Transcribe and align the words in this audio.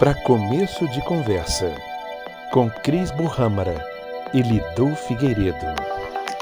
Para 0.00 0.14
começo 0.14 0.88
de 0.88 1.04
conversa, 1.04 1.74
com 2.50 2.70
Cris 2.70 3.10
Burrâmara 3.10 3.84
e 4.32 4.40
Lidu 4.40 4.96
Figueiredo. 4.96 5.66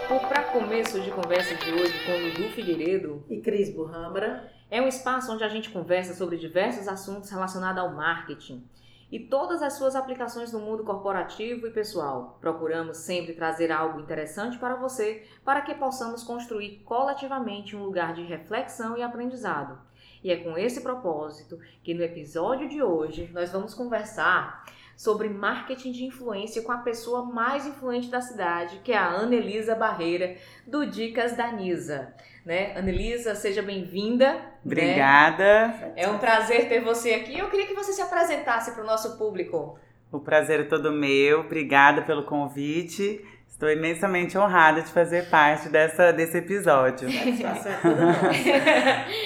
O 0.08 0.20
Para 0.28 0.44
Começo 0.44 1.00
de 1.00 1.10
Conversa 1.10 1.56
de 1.56 1.72
hoje 1.72 1.92
com 2.06 2.12
Lidu 2.12 2.54
Figueiredo 2.54 3.24
e 3.28 3.40
Cris 3.40 3.74
Burrâmara 3.74 4.48
é 4.70 4.80
um 4.80 4.86
espaço 4.86 5.32
onde 5.32 5.42
a 5.42 5.48
gente 5.48 5.70
conversa 5.70 6.14
sobre 6.14 6.36
diversos 6.36 6.86
assuntos 6.86 7.30
relacionados 7.30 7.82
ao 7.82 7.92
marketing 7.92 8.64
e 9.10 9.18
todas 9.18 9.60
as 9.60 9.72
suas 9.72 9.96
aplicações 9.96 10.52
no 10.52 10.60
mundo 10.60 10.84
corporativo 10.84 11.66
e 11.66 11.72
pessoal. 11.72 12.38
Procuramos 12.40 12.98
sempre 12.98 13.32
trazer 13.32 13.72
algo 13.72 13.98
interessante 13.98 14.56
para 14.56 14.76
você 14.76 15.26
para 15.44 15.62
que 15.62 15.74
possamos 15.74 16.22
construir 16.22 16.84
coletivamente 16.84 17.74
um 17.74 17.82
lugar 17.82 18.14
de 18.14 18.22
reflexão 18.22 18.96
e 18.96 19.02
aprendizado. 19.02 19.87
E 20.22 20.30
é 20.30 20.36
com 20.36 20.58
esse 20.58 20.80
propósito 20.80 21.58
que 21.82 21.94
no 21.94 22.02
episódio 22.02 22.68
de 22.68 22.82
hoje 22.82 23.30
nós 23.32 23.52
vamos 23.52 23.74
conversar 23.74 24.64
sobre 24.96 25.28
marketing 25.28 25.92
de 25.92 26.04
influência 26.04 26.62
com 26.62 26.72
a 26.72 26.78
pessoa 26.78 27.24
mais 27.24 27.64
influente 27.64 28.08
da 28.08 28.20
cidade, 28.20 28.80
que 28.82 28.90
é 28.90 28.96
a 28.96 29.10
Anelisa 29.10 29.76
Barreira, 29.76 30.36
do 30.66 30.84
Dicas 30.84 31.36
da 31.36 31.52
Nisa. 31.52 32.12
Né? 32.44 32.76
Anelisa, 32.76 33.36
seja 33.36 33.62
bem-vinda. 33.62 34.32
Né? 34.32 34.52
Obrigada. 34.64 35.68
Né? 35.68 35.92
É 35.94 36.08
um 36.08 36.18
prazer 36.18 36.68
ter 36.68 36.80
você 36.80 37.14
aqui. 37.14 37.38
Eu 37.38 37.48
queria 37.48 37.66
que 37.66 37.74
você 37.74 37.92
se 37.92 38.02
apresentasse 38.02 38.72
para 38.72 38.82
o 38.82 38.86
nosso 38.86 39.16
público. 39.16 39.78
O 40.10 40.18
prazer 40.18 40.60
é 40.60 40.64
todo 40.64 40.90
meu. 40.90 41.40
Obrigada 41.40 42.02
pelo 42.02 42.24
convite. 42.24 43.24
Estou 43.58 43.72
imensamente 43.72 44.38
honrada 44.38 44.82
de 44.82 44.92
fazer 44.92 45.28
parte 45.30 45.68
dessa, 45.68 46.12
desse 46.12 46.38
episódio. 46.38 47.08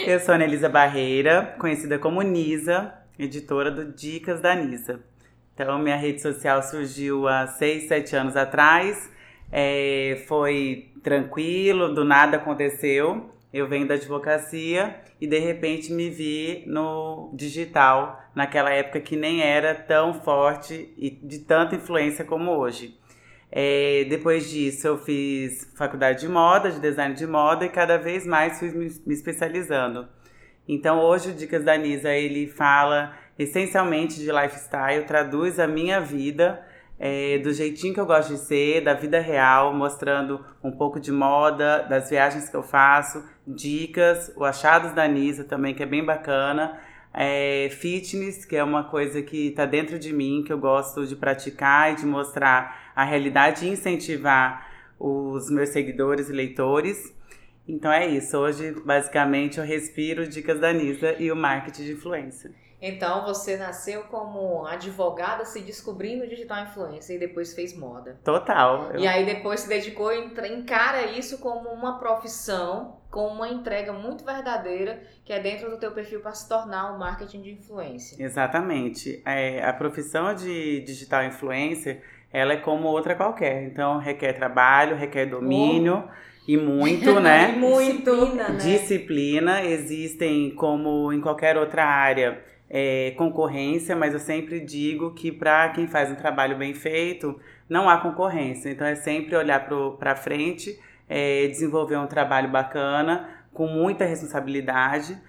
Eu 0.06 0.18
sou 0.20 0.34
a 0.34 0.42
Elisa 0.42 0.70
Barreira, 0.70 1.54
conhecida 1.58 1.98
como 1.98 2.22
Nisa, 2.22 2.94
editora 3.18 3.70
do 3.70 3.92
Dicas 3.92 4.40
da 4.40 4.54
Nisa. 4.54 5.00
Então, 5.52 5.78
minha 5.78 5.96
rede 5.96 6.22
social 6.22 6.62
surgiu 6.62 7.28
há 7.28 7.46
seis, 7.46 7.86
sete 7.88 8.16
anos 8.16 8.34
atrás. 8.34 9.12
É, 9.52 10.24
foi 10.26 10.90
tranquilo, 11.02 11.92
do 11.92 12.02
nada 12.02 12.38
aconteceu. 12.38 13.34
Eu 13.52 13.68
venho 13.68 13.86
da 13.86 13.96
advocacia 13.96 14.96
e 15.20 15.26
de 15.26 15.38
repente 15.40 15.92
me 15.92 16.08
vi 16.08 16.64
no 16.66 17.30
digital, 17.34 18.18
naquela 18.34 18.70
época 18.70 18.98
que 18.98 19.14
nem 19.14 19.42
era 19.42 19.74
tão 19.74 20.14
forte 20.14 20.90
e 20.96 21.10
de 21.10 21.40
tanta 21.40 21.76
influência 21.76 22.24
como 22.24 22.50
hoje. 22.52 22.98
É, 23.54 24.06
depois 24.08 24.48
disso, 24.48 24.86
eu 24.86 24.96
fiz 24.96 25.70
faculdade 25.76 26.20
de 26.20 26.28
moda, 26.28 26.70
de 26.70 26.80
design 26.80 27.14
de 27.14 27.26
moda, 27.26 27.66
e 27.66 27.68
cada 27.68 27.98
vez 27.98 28.26
mais 28.26 28.58
fui 28.58 28.70
me, 28.70 28.86
especializando. 28.86 30.08
Então, 30.66 31.00
hoje 31.00 31.30
o 31.30 31.34
Dicas 31.34 31.62
da 31.62 31.76
Nisa, 31.76 32.10
ele 32.10 32.46
fala 32.46 33.14
essencialmente 33.38 34.18
de 34.18 34.32
lifestyle, 34.32 35.04
traduz 35.04 35.60
a 35.60 35.66
minha 35.66 36.00
vida 36.00 36.64
é, 36.98 37.38
do 37.38 37.52
jeitinho 37.52 37.92
que 37.92 38.00
eu 38.00 38.06
gosto 38.06 38.30
de 38.30 38.38
ser, 38.38 38.80
da 38.80 38.94
vida 38.94 39.20
real, 39.20 39.74
mostrando 39.74 40.42
um 40.64 40.70
pouco 40.70 40.98
de 40.98 41.12
moda, 41.12 41.82
das 41.82 42.08
viagens 42.08 42.48
que 42.48 42.56
eu 42.56 42.62
faço, 42.62 43.22
dicas, 43.46 44.32
o 44.34 44.44
Achados 44.44 44.92
da 44.92 45.06
Nisa 45.06 45.44
também, 45.44 45.74
que 45.74 45.82
é 45.82 45.86
bem 45.86 46.04
bacana. 46.04 46.78
É, 47.14 47.68
fitness, 47.70 48.44
que 48.44 48.56
é 48.56 48.64
uma 48.64 48.84
coisa 48.84 49.20
que 49.22 49.48
está 49.48 49.66
dentro 49.66 49.98
de 49.98 50.12
mim, 50.12 50.42
que 50.46 50.52
eu 50.52 50.58
gosto 50.58 51.06
de 51.06 51.14
praticar 51.14 51.92
e 51.92 51.96
de 51.96 52.06
mostrar 52.06 52.92
a 52.96 53.04
realidade 53.04 53.66
e 53.66 53.68
incentivar 53.68 54.66
os 54.98 55.50
meus 55.50 55.70
seguidores 55.70 56.28
e 56.28 56.32
leitores. 56.32 57.14
Então 57.66 57.92
é 57.92 58.06
isso. 58.06 58.36
Hoje, 58.38 58.72
basicamente, 58.84 59.58
eu 59.58 59.64
respiro 59.64 60.26
dicas 60.26 60.58
da 60.60 60.72
Nisa 60.72 61.14
e 61.18 61.30
o 61.30 61.36
marketing 61.36 61.84
de 61.84 61.92
influência. 61.92 62.50
Então 62.80 63.24
você 63.24 63.56
nasceu 63.56 64.02
como 64.04 64.66
advogada 64.66 65.44
se 65.44 65.60
descobrindo 65.60 66.26
digital 66.26 66.64
influencer 66.64 67.14
e 67.14 67.18
depois 67.18 67.54
fez 67.54 67.78
moda. 67.78 68.18
Total. 68.24 68.90
Eu... 68.92 69.00
E 69.00 69.06
aí 69.06 69.24
depois 69.24 69.60
se 69.60 69.68
dedicou, 69.68 70.12
encara 70.12 71.06
isso 71.06 71.38
como 71.38 71.68
uma 71.68 72.00
profissão, 72.00 72.96
com 73.12 73.28
uma 73.28 73.48
entrega 73.48 73.92
muito 73.92 74.24
verdadeira 74.24 75.00
que 75.24 75.32
é 75.32 75.38
dentro 75.38 75.70
do 75.70 75.76
teu 75.76 75.92
perfil 75.92 76.20
para 76.20 76.32
se 76.32 76.48
tornar 76.48 76.92
um 76.92 76.98
marketing 76.98 77.42
de 77.42 77.52
influência. 77.52 78.20
Exatamente. 78.20 79.22
É, 79.24 79.62
a 79.62 79.72
profissão 79.72 80.34
de 80.34 80.80
digital 80.80 81.22
influencer 81.22 82.02
ela 82.32 82.54
é 82.54 82.56
como 82.56 82.88
outra 82.88 83.14
qualquer. 83.14 83.64
Então, 83.64 83.98
requer 83.98 84.32
trabalho, 84.32 84.96
requer 84.96 85.26
domínio. 85.26 86.04
Oh. 86.08 86.32
E 86.48 86.56
muito, 86.56 87.14
né? 87.20 87.52
e 87.54 87.58
muito. 87.58 88.10
Disciplina, 88.10 88.48
né? 88.48 88.58
Disciplina. 88.58 89.64
Existem, 89.64 90.50
como 90.54 91.12
em 91.12 91.20
qualquer 91.20 91.56
outra 91.56 91.84
área, 91.84 92.40
é, 92.70 93.12
concorrência, 93.16 93.94
mas 93.94 94.14
eu 94.14 94.18
sempre 94.18 94.58
digo 94.58 95.12
que 95.12 95.30
para 95.30 95.68
quem 95.68 95.86
faz 95.86 96.10
um 96.10 96.14
trabalho 96.14 96.56
bem 96.56 96.72
feito, 96.72 97.38
não 97.68 97.88
há 97.88 97.98
concorrência. 97.98 98.70
Então, 98.70 98.86
é 98.86 98.94
sempre 98.94 99.36
olhar 99.36 99.68
para 99.98 100.16
frente, 100.16 100.80
é, 101.12 101.46
desenvolver 101.46 101.98
um 101.98 102.06
trabalho 102.06 102.50
bacana, 102.50 103.28
com 103.52 103.66
muita 103.66 104.06
responsabilidade. 104.06 105.20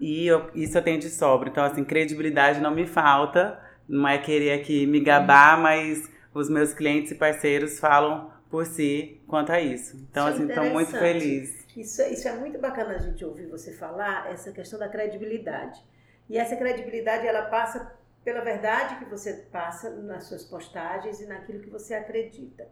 E 0.00 0.26
eu, 0.26 0.50
isso 0.52 0.76
eu 0.76 0.82
tenho 0.82 0.98
de 0.98 1.08
sobra. 1.08 1.48
Então, 1.48 1.64
assim, 1.64 1.84
credibilidade 1.84 2.60
não 2.60 2.72
me 2.72 2.86
falta. 2.86 3.56
Não 3.88 4.06
é 4.06 4.18
querer 4.18 4.52
aqui 4.52 4.84
me 4.84 5.00
gabar, 5.00 5.58
mas 5.60 6.10
os 6.34 6.50
meus 6.50 6.74
clientes 6.74 7.12
e 7.12 7.14
parceiros 7.14 7.78
falam 7.78 8.32
por 8.50 8.66
si 8.66 9.20
quanto 9.28 9.52
a 9.52 9.60
isso. 9.60 9.96
Então, 10.10 10.28
isso 10.28 10.40
é 10.40 10.42
assim, 10.42 10.48
estou 10.48 10.70
muito 10.70 10.90
feliz. 10.90 11.66
Isso, 11.76 12.02
é, 12.02 12.12
isso 12.12 12.26
é 12.26 12.32
muito 12.32 12.58
bacana 12.58 12.94
a 12.94 12.98
gente 12.98 13.24
ouvir 13.24 13.46
você 13.46 13.72
falar, 13.72 14.30
essa 14.32 14.50
questão 14.50 14.78
da 14.78 14.88
credibilidade. 14.88 15.80
E 16.28 16.36
essa 16.36 16.56
credibilidade, 16.56 17.26
ela 17.26 17.42
passa 17.42 17.92
pela 18.24 18.40
verdade 18.40 18.96
que 18.96 19.04
você 19.04 19.32
passa 19.52 19.90
nas 19.90 20.24
suas 20.24 20.44
postagens 20.44 21.20
e 21.20 21.26
naquilo 21.26 21.60
que 21.60 21.70
você 21.70 21.94
acredita. 21.94 22.66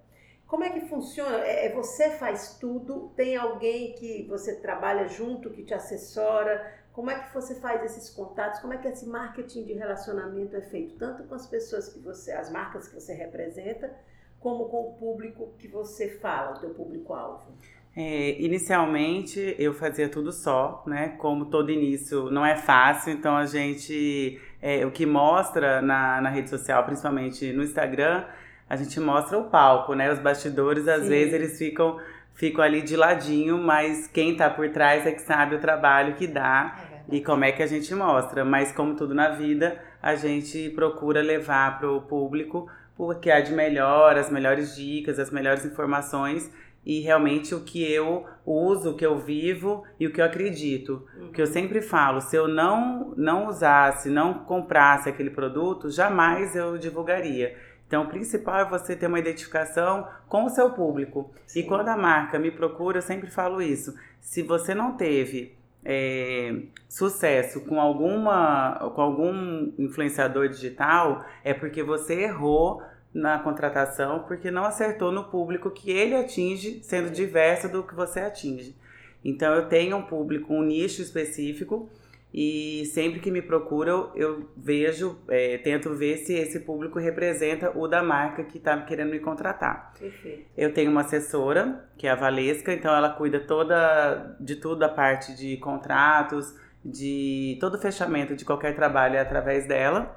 Como 0.46 0.62
é 0.62 0.70
que 0.70 0.80
funciona? 0.88 1.38
É, 1.38 1.66
é 1.66 1.72
você 1.72 2.10
faz 2.10 2.56
tudo? 2.58 3.12
Tem 3.16 3.36
alguém 3.36 3.92
que 3.94 4.24
você 4.28 4.54
trabalha 4.56 5.08
junto, 5.08 5.50
que 5.50 5.64
te 5.64 5.74
assessora? 5.74 6.74
Como 6.92 7.10
é 7.10 7.18
que 7.18 7.34
você 7.34 7.56
faz 7.56 7.84
esses 7.84 8.08
contatos? 8.08 8.60
Como 8.60 8.72
é 8.72 8.78
que 8.78 8.88
esse 8.88 9.06
marketing 9.06 9.64
de 9.64 9.72
relacionamento 9.74 10.56
é 10.56 10.62
feito? 10.62 10.96
Tanto 10.96 11.24
com 11.24 11.34
as 11.34 11.46
pessoas 11.46 11.88
que 11.88 11.98
você, 11.98 12.32
as 12.32 12.50
marcas 12.50 12.88
que 12.88 12.94
você 12.94 13.12
representa, 13.12 13.92
como 14.40 14.66
com 14.66 14.88
o 14.88 14.92
público 14.94 15.52
que 15.58 15.68
você 15.68 16.08
fala, 16.08 16.56
o 16.56 16.60
teu 16.60 16.70
público-alvo. 16.70 17.52
É, 17.96 18.40
inicialmente 18.40 19.56
eu 19.58 19.72
fazia 19.74 20.08
tudo 20.08 20.30
só, 20.30 20.84
né? 20.86 21.16
Como 21.18 21.46
todo 21.46 21.70
início 21.70 22.30
não 22.30 22.44
é 22.44 22.54
fácil, 22.54 23.12
então 23.12 23.34
a 23.34 23.46
gente, 23.46 24.40
é, 24.60 24.84
o 24.86 24.90
que 24.90 25.04
mostra 25.06 25.80
na, 25.82 26.20
na 26.20 26.28
rede 26.28 26.50
social, 26.50 26.84
principalmente 26.84 27.52
no 27.52 27.62
Instagram, 27.62 28.26
a 28.68 28.76
gente 28.76 28.98
mostra 29.00 29.38
o 29.38 29.44
palco, 29.44 29.94
né? 29.94 30.12
Os 30.12 30.18
bastidores, 30.18 30.88
às 30.88 31.02
Sim. 31.02 31.08
vezes, 31.08 31.32
eles 31.34 31.58
ficam 31.58 31.98
ficam 32.36 32.62
ali 32.62 32.82
de 32.82 32.96
ladinho, 32.96 33.56
mas 33.58 34.06
quem 34.06 34.32
está 34.32 34.50
por 34.50 34.68
trás 34.68 35.06
é 35.06 35.12
que 35.12 35.22
sabe 35.22 35.56
o 35.56 35.58
trabalho 35.58 36.14
que 36.16 36.26
dá 36.26 36.76
é 36.92 37.16
e 37.16 37.20
como 37.22 37.44
é 37.44 37.52
que 37.52 37.62
a 37.62 37.66
gente 37.66 37.94
mostra. 37.94 38.44
Mas 38.44 38.72
como 38.72 38.94
tudo 38.94 39.14
na 39.14 39.30
vida, 39.30 39.80
a 40.02 40.14
gente 40.14 40.70
procura 40.70 41.22
levar 41.22 41.78
para 41.78 41.90
o 41.90 42.02
público 42.02 42.70
o 42.98 43.14
que 43.14 43.30
há 43.30 43.40
de 43.40 43.52
melhor, 43.52 44.16
as 44.16 44.30
melhores 44.30 44.76
dicas, 44.76 45.18
as 45.18 45.30
melhores 45.30 45.64
informações 45.64 46.50
e 46.84 47.00
realmente 47.00 47.54
o 47.54 47.60
que 47.60 47.82
eu 47.90 48.24
uso, 48.44 48.90
o 48.90 48.96
que 48.96 49.04
eu 49.04 49.18
vivo 49.18 49.82
e 49.98 50.06
o 50.06 50.12
que 50.12 50.20
eu 50.20 50.24
acredito. 50.24 51.06
Uhum. 51.18 51.32
Que 51.32 51.42
eu 51.42 51.46
sempre 51.46 51.82
falo, 51.82 52.20
se 52.20 52.36
eu 52.36 52.46
não 52.46 53.12
não 53.16 53.48
usasse, 53.48 54.08
não 54.08 54.34
comprasse 54.34 55.08
aquele 55.08 55.30
produto, 55.30 55.90
jamais 55.90 56.54
eu 56.54 56.78
divulgaria. 56.78 57.56
Então, 57.86 58.02
o 58.02 58.08
principal 58.08 58.60
é 58.60 58.64
você 58.64 58.96
ter 58.96 59.06
uma 59.06 59.18
identificação 59.18 60.08
com 60.28 60.44
o 60.44 60.50
seu 60.50 60.70
público. 60.70 61.30
Sim. 61.46 61.60
E 61.60 61.62
quando 61.64 61.88
a 61.88 61.96
marca 61.96 62.38
me 62.38 62.50
procura, 62.50 62.98
eu 62.98 63.02
sempre 63.02 63.30
falo 63.30 63.62
isso. 63.62 63.94
Se 64.20 64.42
você 64.42 64.74
não 64.74 64.96
teve 64.96 65.56
é, 65.84 66.62
sucesso 66.88 67.60
com 67.60 67.80
alguma 67.80 68.90
com 68.94 69.00
algum 69.00 69.72
influenciador 69.78 70.48
digital, 70.48 71.24
é 71.44 71.54
porque 71.54 71.82
você 71.82 72.22
errou 72.22 72.82
na 73.14 73.38
contratação, 73.38 74.24
porque 74.24 74.50
não 74.50 74.64
acertou 74.64 75.12
no 75.12 75.24
público 75.24 75.70
que 75.70 75.90
ele 75.90 76.14
atinge, 76.14 76.80
sendo 76.82 77.08
diverso 77.08 77.68
do 77.68 77.82
que 77.82 77.94
você 77.94 78.20
atinge. 78.20 78.76
Então, 79.24 79.54
eu 79.54 79.68
tenho 79.68 79.96
um 79.96 80.02
público, 80.02 80.52
um 80.52 80.62
nicho 80.62 81.00
específico 81.00 81.88
e 82.36 82.84
sempre 82.92 83.18
que 83.18 83.30
me 83.30 83.40
procuram, 83.40 84.10
eu 84.14 84.46
vejo, 84.54 85.18
é, 85.26 85.56
tento 85.56 85.94
ver 85.94 86.18
se 86.18 86.34
esse 86.34 86.60
público 86.60 86.98
representa 86.98 87.72
o 87.74 87.88
da 87.88 88.02
marca 88.02 88.44
que 88.44 88.58
está 88.58 88.78
querendo 88.82 89.12
me 89.12 89.18
contratar. 89.18 89.94
Perfeito. 89.98 90.44
Eu 90.54 90.70
tenho 90.74 90.90
uma 90.90 91.00
assessora, 91.00 91.88
que 91.96 92.06
é 92.06 92.10
a 92.10 92.14
Valesca, 92.14 92.74
então 92.74 92.94
ela 92.94 93.08
cuida 93.08 93.40
toda 93.40 94.36
de 94.38 94.56
tudo 94.56 94.82
a 94.82 94.88
parte 94.90 95.34
de 95.34 95.56
contratos, 95.56 96.54
de 96.84 97.56
todo 97.58 97.80
fechamento 97.80 98.36
de 98.36 98.44
qualquer 98.44 98.76
trabalho 98.76 99.16
é 99.16 99.20
através 99.20 99.66
dela. 99.66 100.14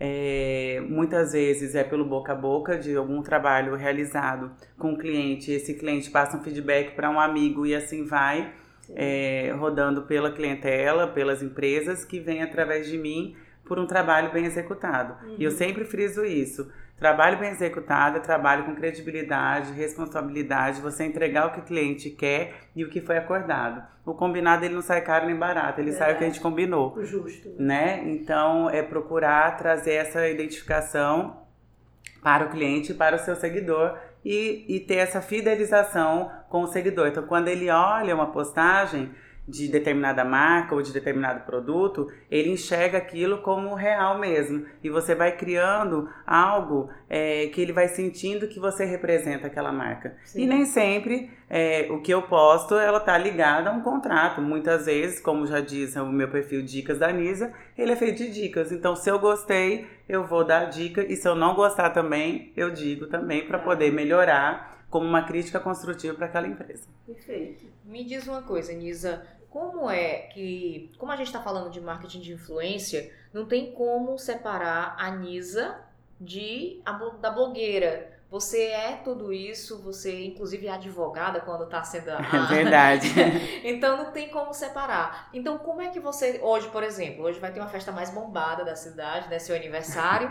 É, 0.00 0.80
muitas 0.88 1.32
vezes 1.32 1.74
é 1.74 1.84
pelo 1.84 2.06
boca 2.06 2.32
a 2.32 2.34
boca 2.34 2.78
de 2.78 2.96
algum 2.96 3.20
trabalho 3.20 3.74
realizado 3.74 4.50
com 4.78 4.94
o 4.94 4.96
cliente. 4.96 5.52
Esse 5.52 5.74
cliente 5.74 6.08
passa 6.08 6.34
um 6.34 6.42
feedback 6.42 6.94
para 6.94 7.10
um 7.10 7.20
amigo 7.20 7.66
e 7.66 7.74
assim 7.74 8.06
vai 8.06 8.54
é, 8.94 9.54
rodando 9.58 10.02
pela 10.02 10.30
clientela, 10.30 11.08
pelas 11.08 11.42
empresas 11.42 12.04
que 12.04 12.20
vêm 12.20 12.42
através 12.42 12.88
de 12.88 12.98
mim 12.98 13.36
por 13.64 13.78
um 13.78 13.86
trabalho 13.86 14.32
bem 14.32 14.46
executado. 14.46 15.14
Uhum. 15.24 15.36
E 15.38 15.44
eu 15.44 15.50
sempre 15.50 15.84
friso 15.84 16.24
isso. 16.24 16.70
Trabalho 16.98 17.38
bem 17.38 17.50
executado 17.50 18.16
é 18.16 18.20
trabalho 18.20 18.64
com 18.64 18.74
credibilidade, 18.74 19.72
responsabilidade, 19.72 20.80
você 20.80 21.04
entregar 21.04 21.46
o 21.46 21.52
que 21.52 21.60
o 21.60 21.62
cliente 21.62 22.10
quer 22.10 22.54
e 22.74 22.82
o 22.82 22.90
que 22.90 23.00
foi 23.00 23.16
acordado. 23.16 23.86
O 24.04 24.14
combinado 24.14 24.64
ele 24.64 24.74
não 24.74 24.82
sai 24.82 25.00
caro 25.02 25.26
nem 25.26 25.36
barato, 25.36 25.80
ele 25.80 25.92
sai 25.92 26.14
o 26.14 26.18
que 26.18 26.24
a 26.24 26.26
gente 26.26 26.40
combinou. 26.40 26.96
O 26.96 27.04
justo. 27.04 27.50
Né? 27.56 28.02
Então 28.04 28.68
é 28.68 28.82
procurar 28.82 29.56
trazer 29.56 29.92
essa 29.92 30.28
identificação 30.28 31.46
para 32.20 32.46
o 32.46 32.50
cliente 32.50 32.90
e 32.90 32.94
para 32.96 33.14
o 33.14 33.18
seu 33.20 33.36
seguidor 33.36 33.96
e, 34.24 34.64
e 34.68 34.80
ter 34.80 34.96
essa 34.96 35.20
fidelização 35.20 36.30
com 36.48 36.62
o 36.62 36.66
seguidor. 36.66 37.08
Então, 37.08 37.22
quando 37.26 37.48
ele 37.48 37.70
olha 37.70 38.14
uma 38.14 38.30
postagem, 38.32 39.10
de 39.48 39.66
determinada 39.66 40.24
marca 40.24 40.74
ou 40.74 40.82
de 40.82 40.92
determinado 40.92 41.46
produto, 41.46 42.12
ele 42.30 42.50
enxerga 42.50 42.98
aquilo 42.98 43.38
como 43.38 43.74
real 43.74 44.18
mesmo. 44.18 44.66
E 44.84 44.90
você 44.90 45.14
vai 45.14 45.36
criando 45.36 46.08
algo 46.26 46.90
é, 47.08 47.46
que 47.46 47.60
ele 47.60 47.72
vai 47.72 47.88
sentindo 47.88 48.46
que 48.46 48.60
você 48.60 48.84
representa 48.84 49.46
aquela 49.46 49.72
marca. 49.72 50.16
Sim. 50.24 50.42
E 50.42 50.46
nem 50.46 50.66
sempre 50.66 51.30
é, 51.48 51.88
o 51.90 52.02
que 52.02 52.12
eu 52.12 52.22
posto, 52.22 52.74
ela 52.74 53.00
tá 53.00 53.16
ligada 53.16 53.70
a 53.70 53.72
um 53.72 53.80
contrato. 53.80 54.42
Muitas 54.42 54.84
vezes, 54.84 55.18
como 55.18 55.46
já 55.46 55.60
diz 55.60 55.96
o 55.96 56.06
meu 56.06 56.28
perfil 56.28 56.62
Dicas 56.62 56.98
da 56.98 57.10
Nisa, 57.10 57.52
ele 57.76 57.92
é 57.92 57.96
feito 57.96 58.18
de 58.18 58.30
dicas. 58.30 58.70
Então, 58.70 58.94
se 58.94 59.10
eu 59.10 59.18
gostei, 59.18 59.86
eu 60.06 60.26
vou 60.26 60.44
dar 60.44 60.62
a 60.62 60.64
dica. 60.66 61.02
E 61.02 61.16
se 61.16 61.26
eu 61.26 61.34
não 61.34 61.54
gostar 61.54 61.90
também, 61.90 62.52
eu 62.54 62.70
digo 62.70 63.06
também 63.06 63.46
para 63.46 63.58
poder 63.58 63.90
melhorar 63.90 64.76
como 64.90 65.06
uma 65.06 65.22
crítica 65.22 65.60
construtiva 65.60 66.14
para 66.14 66.26
aquela 66.26 66.46
empresa. 66.46 66.86
Perfeito. 67.06 67.66
Me 67.84 68.04
diz 68.04 68.26
uma 68.26 68.42
coisa, 68.42 68.72
Nisa, 68.72 69.22
como 69.50 69.90
é 69.90 70.28
que, 70.32 70.90
como 70.98 71.10
a 71.10 71.16
gente 71.16 71.28
está 71.28 71.40
falando 71.40 71.70
de 71.70 71.80
marketing 71.80 72.20
de 72.20 72.32
influência, 72.32 73.10
não 73.32 73.46
tem 73.46 73.72
como 73.72 74.18
separar 74.18 74.96
a 74.98 75.10
Nisa 75.10 75.80
de 76.20 76.80
a, 76.84 76.92
da 76.92 77.30
blogueira. 77.30 78.18
Você 78.30 78.64
é 78.66 79.00
tudo 79.02 79.32
isso, 79.32 79.82
você 79.82 80.26
inclusive 80.26 80.66
é 80.66 80.70
advogada 80.70 81.40
quando 81.40 81.64
está 81.64 81.82
sendo 81.82 82.10
a... 82.10 82.18
É 82.50 82.54
verdade. 82.54 83.08
então 83.64 83.96
não 83.96 84.12
tem 84.12 84.28
como 84.28 84.52
separar. 84.52 85.30
Então 85.32 85.56
como 85.58 85.80
é 85.80 85.88
que 85.88 85.98
você, 85.98 86.38
hoje 86.42 86.68
por 86.68 86.82
exemplo, 86.82 87.24
hoje 87.24 87.40
vai 87.40 87.50
ter 87.50 87.60
uma 87.60 87.70
festa 87.70 87.90
mais 87.90 88.10
bombada 88.10 88.64
da 88.64 88.76
cidade, 88.76 89.28
né, 89.30 89.38
seu 89.38 89.56
aniversário, 89.56 90.30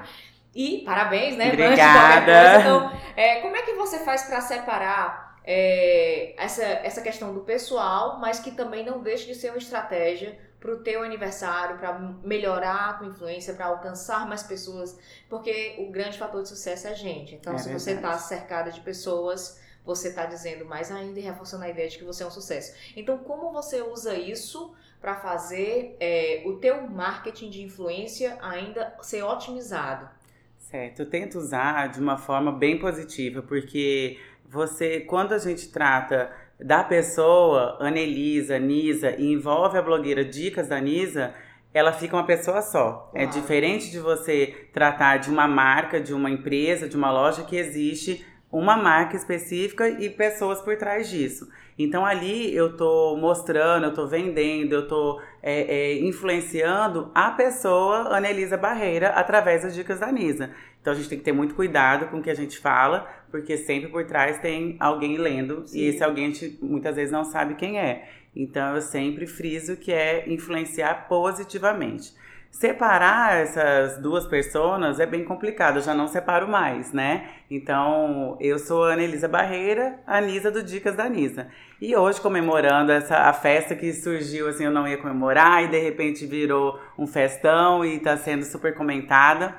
e 0.53 0.83
parabéns, 0.83 1.37
né? 1.37 1.49
Obrigada. 1.49 2.57
Então, 2.59 2.91
é, 3.15 3.41
como 3.41 3.55
é 3.55 3.61
que 3.61 3.73
você 3.73 3.99
faz 3.99 4.23
para 4.23 4.41
separar 4.41 5.26
é, 5.49 6.33
essa, 6.37 6.61
essa 6.63 7.01
questão 7.01 7.33
do 7.33 7.39
pessoal, 7.39 8.19
mas 8.19 8.37
que 8.37 8.51
também 8.51 8.85
não 8.85 9.01
deixe 9.01 9.25
de 9.25 9.33
ser 9.33 9.49
uma 9.49 9.57
estratégia 9.57 10.37
para 10.59 10.73
o 10.73 10.79
teu 10.79 11.01
aniversário, 11.01 11.77
para 11.77 11.97
melhorar 12.21 12.89
a 12.89 12.93
tua 12.95 13.07
influência, 13.07 13.53
para 13.53 13.67
alcançar 13.67 14.27
mais 14.27 14.43
pessoas, 14.43 14.99
porque 15.29 15.75
o 15.79 15.89
grande 15.89 16.17
fator 16.17 16.41
de 16.41 16.49
sucesso 16.49 16.87
é 16.87 16.91
a 16.91 16.93
gente. 16.93 17.35
Então, 17.35 17.53
É 17.53 17.57
se 17.59 17.71
você 17.71 17.93
verdade. 17.93 18.15
está 18.17 18.27
cercada 18.27 18.71
de 18.71 18.81
pessoas, 18.81 19.57
você 19.85 20.09
está 20.09 20.25
dizendo 20.25 20.65
mais 20.65 20.91
ainda 20.91 21.17
e 21.17 21.23
reforçando 21.23 21.63
a 21.63 21.69
ideia 21.69 21.87
de 21.87 21.97
que 21.97 22.03
você 22.03 22.23
é 22.23 22.27
um 22.27 22.31
sucesso. 22.31 22.73
Então, 22.97 23.19
como 23.19 23.49
você 23.53 23.81
usa 23.81 24.17
isso 24.17 24.75
para 24.99 25.15
fazer 25.15 25.95
é, 25.99 26.43
o 26.45 26.57
teu 26.57 26.81
marketing 26.87 27.49
de 27.49 27.61
influência 27.61 28.37
ainda 28.41 28.97
ser 29.01 29.23
otimizado? 29.23 30.09
Certo, 30.57 31.03
eu 31.03 31.09
tento 31.09 31.37
usar 31.37 31.87
de 31.87 31.99
uma 32.01 32.17
forma 32.17 32.51
bem 32.51 32.77
positiva, 32.77 33.41
porque 33.41 34.19
você, 34.49 35.01
quando 35.01 35.33
a 35.33 35.37
gente 35.37 35.69
trata 35.69 36.31
da 36.59 36.83
pessoa, 36.83 37.77
Anelisa, 37.79 38.57
Nisa, 38.57 39.11
e 39.11 39.31
envolve 39.31 39.77
a 39.77 39.81
blogueira 39.81 40.25
Dicas 40.25 40.67
da 40.67 40.79
Nisa, 40.79 41.33
ela 41.73 41.91
fica 41.91 42.15
uma 42.15 42.25
pessoa 42.25 42.61
só. 42.61 43.11
É 43.13 43.25
diferente 43.25 43.91
de 43.91 43.99
você 43.99 44.67
tratar 44.73 45.17
de 45.17 45.29
uma 45.29 45.47
marca, 45.47 45.99
de 45.99 46.13
uma 46.13 46.29
empresa, 46.29 46.87
de 46.87 46.97
uma 46.97 47.11
loja 47.11 47.43
que 47.43 47.55
existe 47.55 48.25
uma 48.57 48.75
marca 48.75 49.15
específica 49.15 49.87
e 49.87 50.09
pessoas 50.09 50.61
por 50.61 50.75
trás 50.77 51.09
disso. 51.09 51.47
Então 51.77 52.05
ali 52.05 52.55
eu 52.55 52.75
tô 52.75 53.15
mostrando, 53.17 53.85
eu 53.85 53.93
tô 53.93 54.07
vendendo, 54.07 54.73
eu 54.73 54.87
tô 54.87 55.21
é, 55.43 55.61
é, 55.61 55.99
influenciando 55.99 57.11
a 57.13 57.31
pessoa 57.31 58.15
Anelisa 58.15 58.57
Barreira 58.57 59.09
através 59.09 59.61
das 59.61 59.75
dicas 59.75 59.99
da 59.99 60.11
Nisa. 60.11 60.49
Então 60.81 60.93
a 60.93 60.95
gente 60.95 61.09
tem 61.09 61.17
que 61.19 61.23
ter 61.23 61.33
muito 61.33 61.53
cuidado 61.53 62.07
com 62.07 62.17
o 62.17 62.23
que 62.23 62.29
a 62.29 62.35
gente 62.35 62.57
fala, 62.57 63.07
porque 63.29 63.57
sempre 63.57 63.89
por 63.89 64.05
trás 64.05 64.39
tem 64.39 64.75
alguém 64.79 65.17
lendo 65.17 65.67
Sim. 65.67 65.79
e 65.79 65.85
esse 65.85 66.03
alguém 66.03 66.25
a 66.25 66.29
gente 66.29 66.57
muitas 66.61 66.95
vezes 66.95 67.11
não 67.11 67.23
sabe 67.23 67.55
quem 67.55 67.79
é. 67.79 68.09
Então 68.35 68.75
eu 68.75 68.81
sempre 68.81 69.27
friso 69.27 69.77
que 69.77 69.91
é 69.91 70.27
influenciar 70.27 71.07
positivamente. 71.07 72.13
Separar 72.59 73.37
essas 73.37 73.99
duas 73.99 74.25
pessoas 74.25 74.99
é 74.99 75.05
bem 75.05 75.23
complicado, 75.23 75.75
eu 75.75 75.83
já 75.83 75.93
não 75.93 76.07
separo 76.07 76.47
mais, 76.47 76.91
né? 76.91 77.29
Então, 77.51 78.35
eu 78.41 78.57
sou 78.57 78.85
a 78.85 78.93
Anelisa 78.93 79.27
Barreira, 79.27 79.99
a 80.07 80.19
Nisa 80.19 80.49
do 80.49 80.63
Dicas 80.63 80.95
da 80.95 81.07
Nisa. 81.07 81.49
E 81.79 81.95
hoje, 81.95 82.19
comemorando 82.19 82.91
essa 82.91 83.15
a 83.15 83.33
festa 83.33 83.75
que 83.75 83.93
surgiu, 83.93 84.49
assim, 84.49 84.63
eu 84.63 84.71
não 84.71 84.87
ia 84.87 84.97
comemorar 84.97 85.65
e 85.65 85.67
de 85.67 85.77
repente 85.77 86.25
virou 86.25 86.79
um 86.97 87.05
festão 87.05 87.85
e 87.85 87.97
está 87.97 88.17
sendo 88.17 88.43
super 88.43 88.73
comentada. 88.73 89.53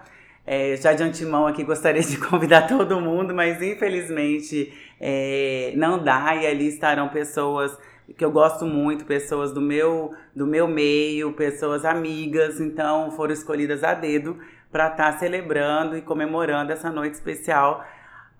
É, 0.44 0.76
já 0.76 0.92
de 0.92 1.04
antemão 1.04 1.46
aqui 1.46 1.62
gostaria 1.62 2.02
de 2.02 2.18
convidar 2.26 2.62
todo 2.62 3.00
mundo, 3.00 3.32
mas 3.32 3.62
infelizmente 3.62 4.72
é, 5.00 5.72
não 5.76 6.02
dá 6.02 6.34
e 6.34 6.44
ali 6.44 6.66
estarão 6.66 7.08
pessoas 7.10 7.78
que 8.16 8.24
eu 8.24 8.30
gosto 8.30 8.64
muito, 8.64 9.04
pessoas 9.04 9.52
do 9.52 9.60
meu, 9.60 10.14
do 10.34 10.46
meu 10.46 10.66
meio, 10.66 11.32
pessoas 11.32 11.84
amigas, 11.84 12.60
então 12.60 13.10
foram 13.12 13.32
escolhidas 13.32 13.84
a 13.84 13.94
dedo 13.94 14.38
para 14.70 14.88
estar 14.88 15.18
celebrando 15.18 15.96
e 15.96 16.02
comemorando 16.02 16.72
essa 16.72 16.90
noite 16.90 17.14
especial 17.14 17.84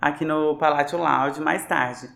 aqui 0.01 0.25
no 0.25 0.57
Palácio 0.57 0.99
Lounge 0.99 1.41
mais 1.41 1.67
tarde. 1.67 2.09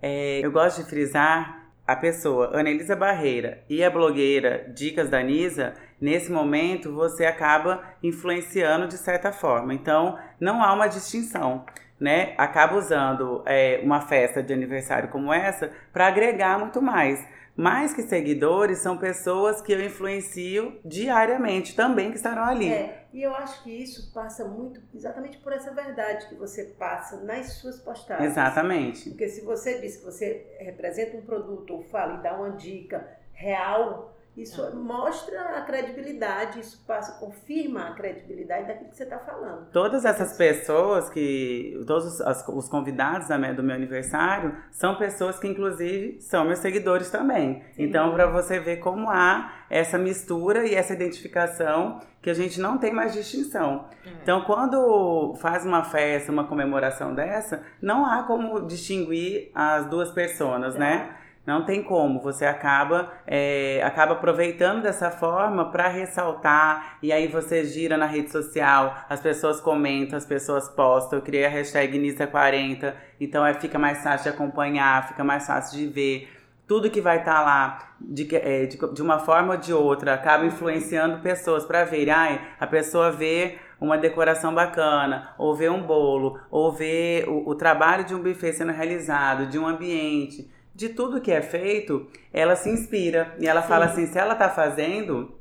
É, 0.00 0.40
eu 0.42 0.50
gosto 0.50 0.82
de 0.82 0.90
frisar 0.90 1.62
a 1.86 1.96
pessoa, 1.96 2.56
Anelisa 2.58 2.94
Barreira 2.94 3.62
e 3.68 3.82
a 3.82 3.90
blogueira 3.90 4.70
Dicas 4.74 5.08
da 5.08 5.22
Nisa, 5.22 5.74
nesse 6.00 6.30
momento 6.30 6.92
você 6.92 7.24
acaba 7.24 7.82
influenciando 8.02 8.86
de 8.86 8.96
certa 8.96 9.32
forma. 9.32 9.74
Então, 9.74 10.18
não 10.40 10.62
há 10.62 10.72
uma 10.72 10.86
distinção, 10.86 11.64
né? 12.02 12.34
Acaba 12.36 12.76
usando 12.76 13.44
é, 13.46 13.80
uma 13.84 14.00
festa 14.00 14.42
de 14.42 14.52
aniversário 14.52 15.08
como 15.08 15.32
essa 15.32 15.70
para 15.92 16.08
agregar 16.08 16.58
muito 16.58 16.82
mais. 16.82 17.24
Mais 17.54 17.94
que 17.94 18.02
seguidores, 18.02 18.78
são 18.78 18.96
pessoas 18.96 19.60
que 19.60 19.72
eu 19.72 19.84
influencio 19.84 20.80
diariamente 20.84 21.76
também 21.76 22.10
que 22.10 22.16
estarão 22.16 22.44
ali. 22.44 22.72
É, 22.72 23.04
e 23.12 23.22
eu 23.22 23.32
acho 23.34 23.62
que 23.62 23.70
isso 23.70 24.12
passa 24.12 24.44
muito 24.44 24.80
exatamente 24.92 25.36
por 25.38 25.52
essa 25.52 25.70
verdade 25.70 26.28
que 26.28 26.34
você 26.34 26.64
passa 26.64 27.18
nas 27.18 27.52
suas 27.52 27.78
postagens. 27.78 28.32
Exatamente. 28.32 29.10
Porque 29.10 29.28
se 29.28 29.44
você 29.44 29.78
diz 29.80 29.98
que 29.98 30.04
você 30.04 30.56
representa 30.58 31.16
um 31.16 31.22
produto 31.22 31.74
ou 31.74 31.82
fala 31.84 32.14
e 32.14 32.22
dá 32.22 32.34
uma 32.34 32.50
dica 32.50 33.06
real, 33.32 34.16
isso 34.36 34.62
Ah. 34.62 34.70
mostra 34.70 35.58
a 35.58 35.60
credibilidade, 35.62 36.60
isso 36.60 36.82
passa, 36.86 37.18
confirma 37.18 37.88
a 37.88 37.92
credibilidade 37.92 38.66
daquilo 38.66 38.90
que 38.90 38.96
você 38.96 39.04
está 39.04 39.18
falando. 39.18 39.70
Todas 39.70 40.04
essas 40.04 40.36
pessoas 40.36 41.10
que. 41.10 41.78
Todos 41.86 42.20
os, 42.20 42.48
os 42.48 42.68
convidados 42.68 43.28
do 43.28 43.62
meu 43.62 43.74
aniversário 43.76 44.56
são 44.70 44.96
pessoas 44.96 45.38
que, 45.38 45.46
inclusive, 45.46 46.20
são 46.20 46.44
meus 46.44 46.60
seguidores 46.60 47.10
também. 47.10 47.62
Então, 47.78 48.12
para 48.14 48.26
você 48.26 48.58
ver 48.58 48.78
como 48.78 49.10
há 49.10 49.52
essa 49.68 49.98
mistura 49.98 50.66
e 50.66 50.74
essa 50.74 50.94
identificação 50.94 52.00
que 52.20 52.30
a 52.30 52.34
gente 52.34 52.60
não 52.60 52.78
tem 52.78 52.92
mais 52.92 53.12
distinção. 53.12 53.86
Então, 54.22 54.42
quando 54.44 55.34
faz 55.40 55.66
uma 55.66 55.84
festa, 55.84 56.30
uma 56.30 56.44
comemoração 56.44 57.14
dessa, 57.14 57.62
não 57.80 58.06
há 58.06 58.22
como 58.22 58.66
distinguir 58.66 59.50
as 59.54 59.86
duas 59.86 60.10
pessoas, 60.10 60.74
né? 60.76 61.16
Não 61.44 61.64
tem 61.64 61.82
como, 61.82 62.20
você 62.20 62.44
acaba, 62.44 63.12
é, 63.26 63.82
acaba 63.84 64.12
aproveitando 64.12 64.82
dessa 64.82 65.10
forma 65.10 65.72
para 65.72 65.88
ressaltar, 65.88 66.98
e 67.02 67.12
aí 67.12 67.26
você 67.26 67.64
gira 67.64 67.96
na 67.96 68.06
rede 68.06 68.30
social, 68.30 68.96
as 69.08 69.20
pessoas 69.20 69.60
comentam, 69.60 70.16
as 70.16 70.24
pessoas 70.24 70.68
postam. 70.68 71.18
Eu 71.18 71.24
criei 71.24 71.44
a 71.44 71.48
hashtag 71.48 71.98
Nisa40, 71.98 72.94
então 73.20 73.44
é, 73.44 73.54
fica 73.54 73.76
mais 73.76 74.04
fácil 74.04 74.30
de 74.30 74.36
acompanhar, 74.36 75.08
fica 75.08 75.24
mais 75.24 75.44
fácil 75.44 75.78
de 75.78 75.86
ver. 75.88 76.28
Tudo 76.68 76.88
que 76.88 77.00
vai 77.00 77.18
estar 77.18 77.42
lá, 77.42 77.96
de, 78.00 78.36
é, 78.36 78.66
de, 78.66 78.78
de 78.94 79.02
uma 79.02 79.18
forma 79.18 79.54
ou 79.54 79.58
de 79.58 79.72
outra, 79.72 80.14
acaba 80.14 80.46
influenciando 80.46 81.22
pessoas 81.22 81.64
para 81.64 81.82
ver. 81.82 82.08
Ai, 82.08 82.40
a 82.60 82.68
pessoa 82.68 83.10
vê 83.10 83.58
uma 83.80 83.98
decoração 83.98 84.54
bacana, 84.54 85.34
ou 85.36 85.56
vê 85.56 85.68
um 85.68 85.82
bolo, 85.82 86.38
ou 86.52 86.70
vê 86.70 87.24
o, 87.26 87.50
o 87.50 87.54
trabalho 87.56 88.04
de 88.04 88.14
um 88.14 88.22
buffet 88.22 88.52
sendo 88.52 88.70
realizado, 88.70 89.46
de 89.46 89.58
um 89.58 89.66
ambiente 89.66 90.48
de 90.74 90.88
tudo 90.88 91.20
que 91.20 91.30
é 91.30 91.42
feito, 91.42 92.08
ela 92.32 92.56
se 92.56 92.70
inspira 92.70 93.34
e 93.38 93.46
ela 93.46 93.62
Sim. 93.62 93.68
fala 93.68 93.84
assim: 93.86 94.06
se 94.06 94.18
ela 94.18 94.34
tá 94.34 94.48
fazendo 94.48 95.38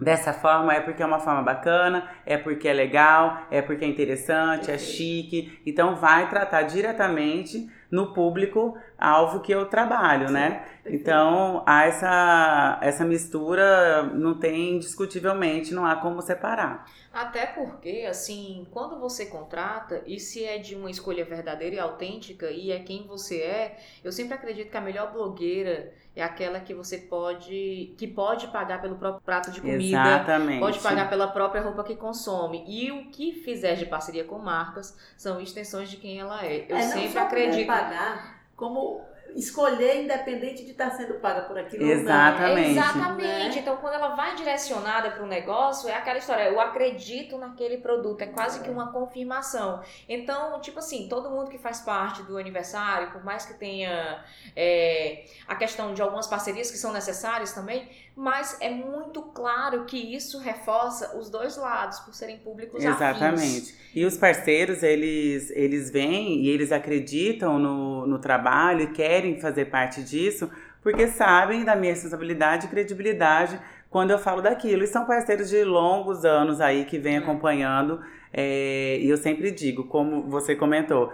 dessa 0.00 0.32
forma, 0.32 0.74
é 0.74 0.80
porque 0.80 1.02
é 1.02 1.06
uma 1.06 1.20
forma 1.20 1.42
bacana, 1.42 2.08
é 2.26 2.36
porque 2.36 2.68
é 2.68 2.72
legal, 2.72 3.46
é 3.50 3.62
porque 3.62 3.84
é 3.84 3.88
interessante, 3.88 4.70
é 4.70 4.78
chique. 4.78 5.58
Então, 5.64 5.96
vai 5.96 6.28
tratar 6.28 6.62
diretamente 6.62 7.68
no 7.90 8.12
público 8.12 8.76
alvo 8.98 9.40
que 9.40 9.52
eu 9.52 9.66
trabalho, 9.66 10.30
né? 10.30 10.64
Então, 10.86 11.62
há 11.66 11.86
essa, 11.86 12.78
essa 12.82 13.04
mistura, 13.04 14.02
não 14.02 14.38
tem, 14.38 14.76
indiscutivelmente, 14.76 15.74
não 15.74 15.86
há 15.86 15.96
como 15.96 16.20
separar. 16.20 16.86
Até 17.12 17.46
porque, 17.46 18.06
assim, 18.08 18.66
quando 18.72 18.98
você 18.98 19.26
contrata, 19.26 20.02
e 20.04 20.18
se 20.18 20.44
é 20.44 20.58
de 20.58 20.74
uma 20.74 20.90
escolha 20.90 21.24
verdadeira 21.24 21.76
e 21.76 21.78
autêntica, 21.78 22.50
e 22.50 22.72
é 22.72 22.80
quem 22.80 23.06
você 23.06 23.40
é, 23.40 23.78
eu 24.02 24.10
sempre 24.10 24.34
acredito 24.34 24.70
que 24.70 24.76
a 24.76 24.80
melhor 24.80 25.12
blogueira 25.12 25.92
é 26.16 26.22
aquela 26.22 26.60
que 26.60 26.74
você 26.74 26.98
pode, 26.98 27.94
que 27.96 28.06
pode 28.06 28.48
pagar 28.48 28.82
pelo 28.82 28.96
próprio 28.96 29.22
prato 29.22 29.50
de 29.50 29.60
comida, 29.60 29.84
Exatamente. 29.84 30.60
pode 30.60 30.78
pagar 30.80 31.08
pela 31.08 31.28
própria 31.28 31.62
roupa 31.62 31.84
que 31.84 31.96
consome. 31.96 32.64
E 32.66 32.90
o 32.90 33.10
que 33.10 33.32
fizer 33.32 33.74
de 33.74 33.86
parceria 33.86 34.24
com 34.24 34.38
marcas 34.38 34.96
são 35.16 35.40
extensões 35.40 35.88
de 35.88 35.96
quem 35.96 36.18
ela 36.18 36.44
é. 36.44 36.66
Eu 36.68 36.76
é, 36.76 36.82
sempre 36.82 37.06
não 37.06 37.12
só 37.12 37.20
acredito. 37.20 37.66
pagar, 37.66 38.43
como 38.64 39.13
escolher 39.34 40.02
independente 40.02 40.64
de 40.64 40.70
estar 40.70 40.90
sendo 40.90 41.14
paga 41.14 41.42
por 41.42 41.58
aquilo 41.58 41.84
Exatamente. 41.84 42.50
ou 42.50 42.56
não. 42.56 42.70
Exatamente. 42.70 43.56
Né? 43.56 43.58
Então, 43.58 43.76
quando 43.78 43.94
ela 43.94 44.14
vai 44.14 44.36
direcionada 44.36 45.10
para 45.10 45.24
o 45.24 45.26
negócio, 45.26 45.88
é 45.88 45.94
aquela 45.94 46.18
história, 46.18 46.44
eu 46.44 46.60
acredito 46.60 47.36
naquele 47.36 47.78
produto, 47.78 48.22
é 48.22 48.26
quase 48.26 48.60
que 48.60 48.70
uma 48.70 48.92
confirmação. 48.92 49.82
Então, 50.08 50.60
tipo 50.60 50.78
assim, 50.78 51.08
todo 51.08 51.30
mundo 51.30 51.50
que 51.50 51.58
faz 51.58 51.80
parte 51.80 52.22
do 52.22 52.38
aniversário, 52.38 53.10
por 53.10 53.24
mais 53.24 53.44
que 53.44 53.54
tenha 53.54 54.24
é, 54.54 55.24
a 55.48 55.56
questão 55.56 55.94
de 55.94 56.02
algumas 56.02 56.26
parcerias 56.26 56.70
que 56.70 56.78
são 56.78 56.92
necessárias 56.92 57.52
também, 57.52 57.88
mas 58.16 58.56
é 58.60 58.70
muito 58.70 59.20
claro 59.22 59.84
que 59.84 59.96
isso 59.96 60.38
reforça 60.38 61.18
os 61.18 61.28
dois 61.28 61.56
lados, 61.56 61.98
por 62.00 62.14
serem 62.14 62.38
públicos 62.38 62.84
Exatamente. 62.84 63.40
afins. 63.40 63.84
E 63.92 64.04
os 64.04 64.16
parceiros, 64.16 64.82
eles, 64.82 65.50
eles 65.50 65.90
vêm 65.90 66.44
e 66.44 66.48
eles 66.48 66.70
acreditam 66.70 67.58
no, 67.58 68.06
no 68.06 68.18
trabalho 68.20 68.82
e 68.82 68.92
querem 68.92 69.13
fazer 69.40 69.66
parte 69.66 70.02
disso, 70.02 70.50
porque 70.82 71.06
sabem 71.08 71.64
da 71.64 71.74
minha 71.76 71.92
responsabilidade 71.92 72.66
e 72.66 72.68
credibilidade 72.70 73.58
quando 73.90 74.10
eu 74.10 74.18
falo 74.18 74.42
daquilo. 74.42 74.82
E 74.84 74.86
são 74.86 75.04
parceiros 75.06 75.48
de 75.48 75.62
longos 75.64 76.24
anos 76.24 76.60
aí 76.60 76.84
que 76.84 76.98
vêm 76.98 77.16
É. 77.16 77.18
acompanhando. 77.18 78.00
é, 78.36 78.98
e 79.00 79.08
eu 79.08 79.16
sempre 79.16 79.52
digo, 79.52 79.84
como 79.84 80.28
você 80.28 80.56
comentou, 80.56 81.12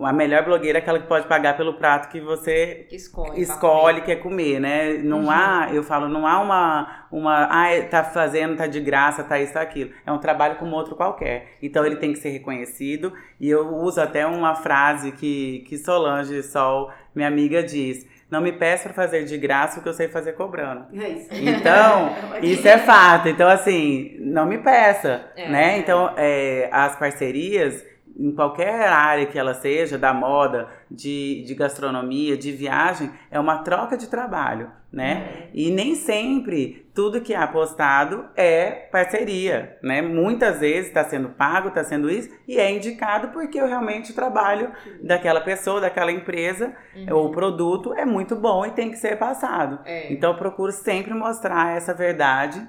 a 0.00 0.12
melhor 0.12 0.44
blogueira 0.44 0.78
é 0.78 0.80
aquela 0.80 0.98
que 1.00 1.06
pode 1.08 1.26
pagar 1.26 1.56
pelo 1.56 1.74
prato 1.74 2.08
que 2.08 2.20
você 2.20 2.86
Que 2.88 2.96
escolhe. 2.96 3.40
escolhe 3.40 4.00
quer 4.02 4.16
comer, 4.16 4.60
né? 4.60 4.94
Não 5.02 5.24
Uhum. 5.24 5.30
há, 5.30 5.68
eu 5.72 5.82
falo, 5.82 6.08
não 6.08 6.26
há 6.26 6.40
uma, 6.40 7.06
uma, 7.10 7.44
ah, 7.50 7.82
tá 7.90 8.04
fazendo, 8.04 8.56
tá 8.56 8.66
de 8.66 8.80
graça, 8.80 9.24
tá 9.24 9.38
isso, 9.40 9.54
tá 9.54 9.60
aquilo. 9.60 9.90
É 10.06 10.12
um 10.12 10.18
trabalho 10.18 10.56
como 10.56 10.76
outro 10.76 10.94
qualquer. 10.94 11.56
Então 11.62 11.84
ele 11.84 11.96
tem 11.96 12.12
que 12.12 12.18
ser 12.18 12.28
reconhecido. 12.30 13.12
E 13.40 13.48
eu 13.50 13.74
uso 13.74 14.00
até 14.00 14.26
uma 14.26 14.54
frase 14.54 15.12
que, 15.12 15.64
que 15.68 15.76
Solange 15.76 16.42
Sol, 16.44 16.90
minha 17.14 17.26
amiga, 17.28 17.62
diz. 17.62 18.06
Não 18.30 18.42
me 18.42 18.52
peça 18.52 18.84
para 18.84 18.92
fazer 18.92 19.24
de 19.24 19.38
graça 19.38 19.80
o 19.80 19.82
que 19.82 19.88
eu 19.88 19.94
sei 19.94 20.06
fazer 20.08 20.32
cobrando. 20.34 20.84
É 20.94 21.08
isso. 21.08 21.28
Então, 21.32 22.12
isso 22.42 22.68
é 22.68 22.76
fato. 22.76 23.26
Então, 23.28 23.48
assim, 23.48 24.16
não 24.20 24.44
me 24.44 24.58
peça, 24.58 25.24
É, 25.34 25.48
né? 25.48 25.74
é. 25.74 25.78
Então, 25.78 26.12
é, 26.14 26.68
as 26.70 26.94
parcerias, 26.96 27.82
em 28.18 28.32
qualquer 28.32 28.88
área 28.88 29.26
que 29.26 29.38
ela 29.38 29.54
seja, 29.54 29.96
da 29.96 30.12
moda, 30.12 30.68
de, 30.90 31.44
de 31.46 31.54
gastronomia, 31.54 32.36
de 32.36 32.50
viagem, 32.50 33.10
é 33.30 33.38
uma 33.38 33.58
troca 33.58 33.96
de 33.96 34.08
trabalho, 34.08 34.70
né? 34.92 35.48
E 35.54 35.70
nem 35.70 35.94
sempre 35.94 36.90
tudo 36.94 37.20
que 37.20 37.32
é 37.32 37.36
apostado 37.36 38.24
é 38.34 38.70
parceria, 38.90 39.78
né? 39.82 40.02
Muitas 40.02 40.58
vezes 40.58 40.88
está 40.88 41.04
sendo 41.04 41.28
pago, 41.28 41.68
está 41.68 41.84
sendo 41.84 42.10
isso, 42.10 42.28
e 42.48 42.58
é 42.58 42.70
indicado 42.70 43.28
porque 43.28 43.62
realmente 43.62 44.12
trabalho 44.12 44.72
daquela 45.02 45.40
pessoa, 45.40 45.80
daquela 45.80 46.10
empresa, 46.10 46.74
Uhum. 46.96 47.26
o 47.26 47.30
produto 47.30 47.94
é 47.94 48.04
muito 48.04 48.34
bom 48.34 48.66
e 48.66 48.70
tem 48.72 48.90
que 48.90 48.96
ser 48.96 49.16
passado. 49.16 49.78
É. 49.84 50.12
Então 50.12 50.32
eu 50.32 50.36
procuro 50.38 50.72
sempre 50.72 51.14
mostrar 51.14 51.76
essa 51.76 51.94
verdade 51.94 52.66